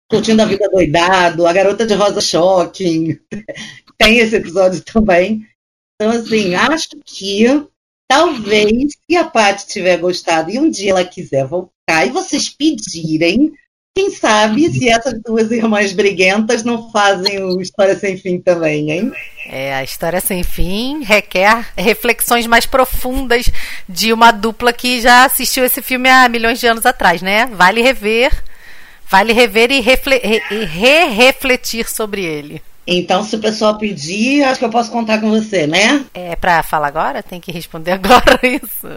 Curtindo 0.10 0.44
a 0.44 0.46
Vida 0.46 0.70
Doidado, 0.70 1.48
A 1.48 1.54
Garota 1.54 1.86
de 1.86 1.94
Rosa 1.96 2.22
Shocking. 2.22 3.20
tem 3.98 4.20
esse 4.20 4.36
episódio 4.36 4.82
também. 4.84 5.48
Então, 5.96 6.12
assim, 6.12 6.54
acho 6.54 6.90
que 7.04 7.46
talvez, 8.08 8.94
se 9.10 9.16
a 9.16 9.24
Paty 9.24 9.68
tiver 9.68 9.98
gostado 9.98 10.52
e 10.52 10.60
um 10.60 10.70
dia 10.70 10.92
ela 10.92 11.06
quiser 11.06 11.48
voltar 11.48 12.06
e 12.06 12.12
vocês 12.12 12.50
pedirem, 12.50 13.54
quem 13.96 14.10
sabe 14.10 14.72
se 14.72 14.90
essas 14.90 15.22
duas 15.22 15.52
irmãs 15.52 15.94
briguentas 15.94 16.64
não 16.64 16.90
fazem 16.90 17.44
o 17.44 17.62
História 17.62 17.96
Sem 17.96 18.18
Fim 18.18 18.40
também, 18.40 18.90
hein? 18.90 19.12
É, 19.46 19.76
a 19.76 19.84
História 19.84 20.20
Sem 20.20 20.42
Fim 20.42 21.04
requer 21.04 21.68
reflexões 21.78 22.48
mais 22.48 22.66
profundas 22.66 23.46
de 23.88 24.12
uma 24.12 24.32
dupla 24.32 24.74
que 24.74 25.00
já 25.00 25.26
assistiu 25.26 25.64
esse 25.64 25.82
filme 25.82 26.10
há 26.10 26.28
milhões 26.28 26.60
de 26.60 26.66
anos 26.66 26.88
atrás, 26.88 27.22
né? 27.22 27.46
Vale 27.54 27.84
rever, 27.84 28.32
vale 29.08 29.32
rever 29.32 29.72
e, 29.72 29.80
re-refletir 29.80 31.88
sobre 31.88 32.24
ele. 32.24 32.64
Então, 32.88 33.24
se 33.24 33.36
o 33.36 33.40
pessoal 33.40 33.78
pedir, 33.78 34.44
acho 34.44 34.60
que 34.60 34.66
eu 34.66 34.72
posso 34.72 34.92
contar 34.92 35.22
com 35.22 35.30
você, 35.30 35.68
né? 35.68 36.04
É 36.16 36.36
pra 36.36 36.64
falar 36.64 36.88
agora? 36.88 37.22
Tem 37.22 37.40
que 37.40 37.52
responder 37.52 37.92
agora 37.92 38.40
isso. 38.44 38.90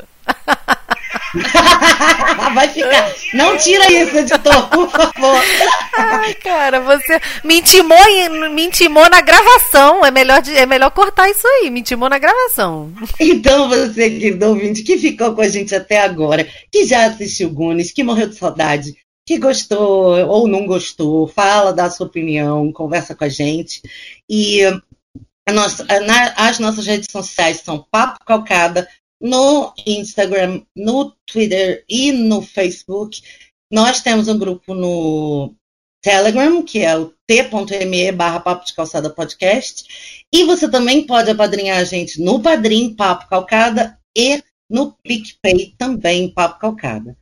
Vai 2.55 2.69
ficar. 2.69 3.13
Não 3.35 3.57
tira 3.57 3.91
isso, 3.91 4.17
editor, 4.17 4.69
por 4.69 4.91
favor. 4.91 5.43
Ai, 5.99 6.35
cara, 6.35 6.81
você 6.81 7.21
me 7.45 7.59
intimou, 7.59 7.99
me 8.53 8.65
intimou 8.65 9.09
na 9.11 9.21
gravação. 9.21 10.05
É 10.05 10.11
melhor, 10.11 10.43
é 10.49 10.67
melhor 10.67 10.91
cortar 10.91 11.29
isso 11.29 11.47
aí. 11.47 11.71
Me 11.71 11.81
intimou 11.81 12.09
na 12.09 12.19
gravação. 12.19 12.93
Então, 13.21 13.69
você, 13.69 14.11
querido 14.11 14.47
ouvinte, 14.47 14.83
que 14.83 14.99
ficou 14.99 15.35
com 15.35 15.41
a 15.41 15.49
gente 15.49 15.75
até 15.75 16.01
agora, 16.01 16.47
que 16.71 16.87
já 16.87 17.07
assistiu 17.07 17.51
Gunes, 17.51 17.93
que 17.93 18.05
morreu 18.05 18.29
de 18.29 18.37
saudade, 18.37 18.95
que 19.27 19.39
gostou 19.39 20.17
ou 20.27 20.47
não 20.47 20.67
gostou, 20.67 21.27
fala, 21.27 21.73
dá 21.73 21.91
sua 21.91 22.07
opinião, 22.07 22.73
conversa 22.73 23.15
com 23.15 23.25
a 23.25 23.29
gente. 23.29 23.83
E 24.29 24.63
nossa, 25.53 25.85
na, 25.85 26.33
as 26.37 26.59
nossas 26.59 26.87
redes 26.87 27.09
sociais 27.11 27.61
são 27.65 27.85
Papo 27.91 28.25
Calcada 28.25 28.89
no 29.21 29.73
Instagram, 29.87 30.63
no 30.75 31.13
Twitter 31.27 31.85
e 31.89 32.13
no 32.13 32.43
Facebook. 32.43 33.21
Nós 33.71 34.01
temos 34.01 34.29
um 34.29 34.39
grupo 34.39 34.75
no 34.75 35.55
Telegram, 36.03 36.63
que 36.63 36.81
é 36.81 36.97
o 36.97 37.13
t.me 37.27 38.13
barra 38.13 38.41
Papo 38.41 38.65
de 38.65 38.75
Calçada 38.75 39.11
Podcast. 39.11 40.25
E 40.33 40.45
você 40.45 40.71
também 40.71 41.07
pode 41.07 41.31
apadrinhar 41.31 41.79
a 41.79 41.85
gente 41.85 42.21
no 42.23 42.41
Padrim 42.41 42.95
Papo 42.95 43.29
Calcada 43.29 43.99
e 44.17 44.43
no 44.71 44.93
PicPay 45.03 45.75
também 45.77 46.33
Papo 46.33 46.61
Calcada. 46.61 47.17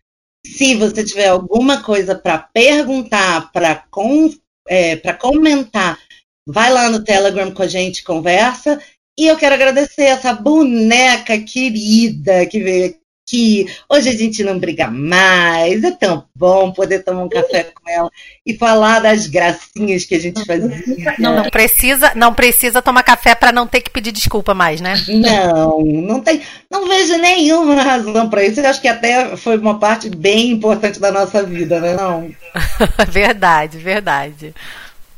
Se 0.47 0.75
você 0.75 1.03
tiver 1.03 1.29
alguma 1.29 1.83
coisa 1.83 2.15
para 2.15 2.39
perguntar, 2.39 3.51
para 3.53 3.77
com, 3.91 4.31
é, 4.69 4.97
comentar, 5.15 5.99
vai 6.47 6.71
lá 6.71 6.91
no 6.91 7.03
Telegram 7.03 7.51
com 7.51 7.63
a 7.63 7.67
gente, 7.67 8.05
conversa. 8.05 8.81
E 9.17 9.29
eu 9.29 9.37
quero 9.37 9.55
agradecer 9.55 10.03
essa 10.03 10.33
boneca 10.33 11.39
querida 11.39 12.47
que 12.47 12.61
veio 12.61 12.95
aqui. 13.27 13.67
Hoje 13.89 14.09
a 14.09 14.13
gente 14.13 14.45
não 14.45 14.59
briga 14.59 14.91
mais. 14.91 15.83
É 15.83 15.91
tão 15.93 16.25
bom 16.35 16.73
poder 16.73 17.03
tomar 17.03 17.25
um 17.25 17.29
café 17.29 17.65
com 17.65 17.91
ela 17.91 18.11
e 18.45 18.57
falar 18.57 19.01
das 19.01 19.27
gracinhas 19.27 20.05
que 20.05 20.15
a 20.15 20.21
gente 20.21 20.45
fazia. 20.45 20.71
Não, 21.19 21.37
não 21.37 21.51
precisa, 21.51 22.13
não 22.15 22.35
precisa 22.35 22.83
tomar 22.83 23.03
café 23.03 23.35
para 23.35 23.53
não 23.53 23.67
ter 23.67 23.81
que 23.81 23.91
pedir 23.91 24.13
desculpa 24.13 24.53
mais, 24.53 24.81
né? 24.81 24.95
Não, 25.09 25.81
não 25.81 26.21
tem, 26.21 26.43
não 26.71 26.87
vejo 26.87 27.17
nenhuma 27.19 27.83
razão 27.83 28.29
para 28.29 28.45
isso. 28.45 28.61
Eu 28.61 28.69
acho 28.69 28.81
que 28.81 28.89
até 28.89 29.37
foi 29.37 29.57
uma 29.57 29.79
parte 29.79 30.11
bem 30.11 30.51
importante 30.51 31.01
da 31.01 31.11
nossa 31.11 31.43
vida, 31.43 31.81
né? 31.81 31.95
Não. 31.95 32.31
verdade, 33.09 33.79
verdade. 33.79 34.55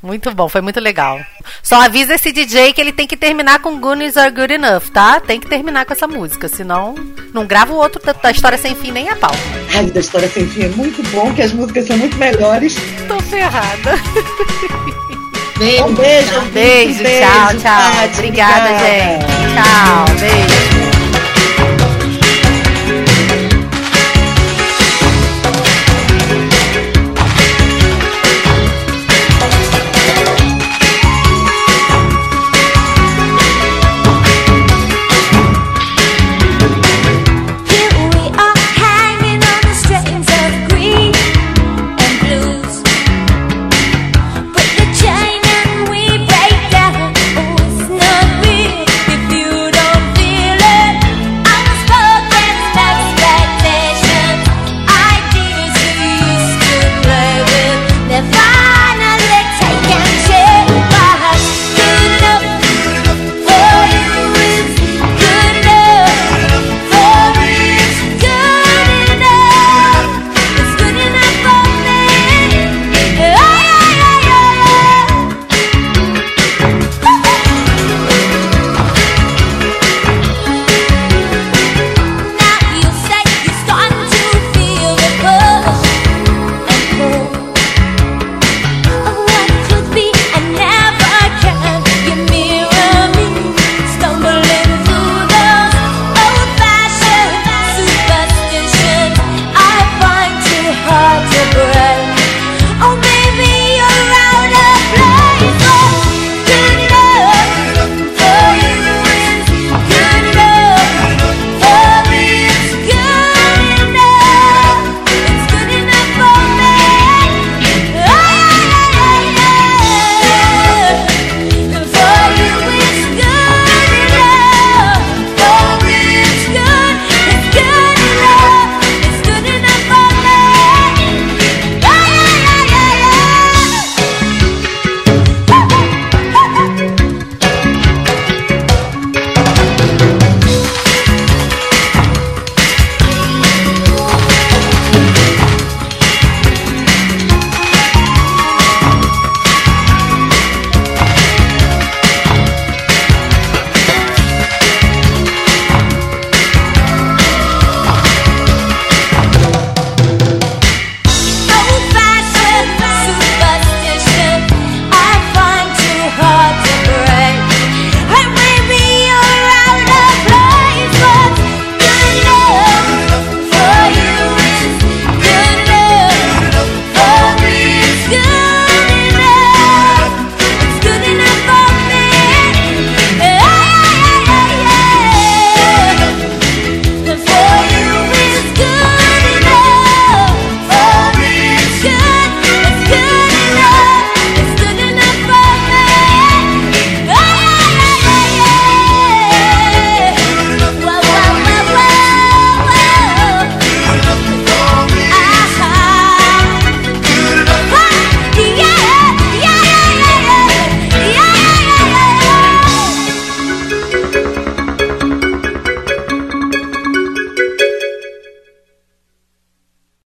Muito 0.06 0.32
bom, 0.32 0.48
foi 0.48 0.60
muito 0.60 0.78
legal. 0.78 1.20
Só 1.60 1.82
avisa 1.82 2.14
esse 2.14 2.30
DJ 2.30 2.72
que 2.72 2.80
ele 2.80 2.92
tem 2.92 3.08
que 3.08 3.16
terminar 3.16 3.58
com 3.58 3.80
Goonies 3.80 4.16
Are 4.16 4.30
Good 4.30 4.54
Enough, 4.54 4.84
tá? 4.92 5.18
Tem 5.18 5.40
que 5.40 5.48
terminar 5.48 5.84
com 5.84 5.92
essa 5.92 6.06
música, 6.06 6.46
senão 6.46 6.94
não 7.34 7.44
grava 7.44 7.72
o 7.72 7.76
outro 7.76 8.00
da 8.22 8.30
História 8.30 8.56
Sem 8.56 8.76
Fim 8.76 8.92
nem 8.92 9.08
a 9.08 9.16
pau. 9.16 9.34
Ai, 9.74 9.86
da 9.86 9.98
História 9.98 10.28
Sem 10.28 10.46
Fim 10.46 10.62
é 10.62 10.68
muito 10.68 11.02
bom, 11.10 11.34
que 11.34 11.42
as 11.42 11.52
músicas 11.52 11.86
são 11.88 11.98
muito 11.98 12.16
melhores. 12.18 12.76
Tô 13.08 13.18
ferrada. 13.22 13.96
Beijo, 15.58 15.84
um 15.86 15.94
beijo, 15.94 16.40
beijo, 16.52 17.02
beijo, 17.02 17.26
tchau, 17.26 17.48
tchau. 17.58 18.04
Obrigada, 18.14 18.14
obrigada, 18.14 18.78
gente. 18.78 19.26
Tchau, 19.54 20.04
beijo. 20.20 20.75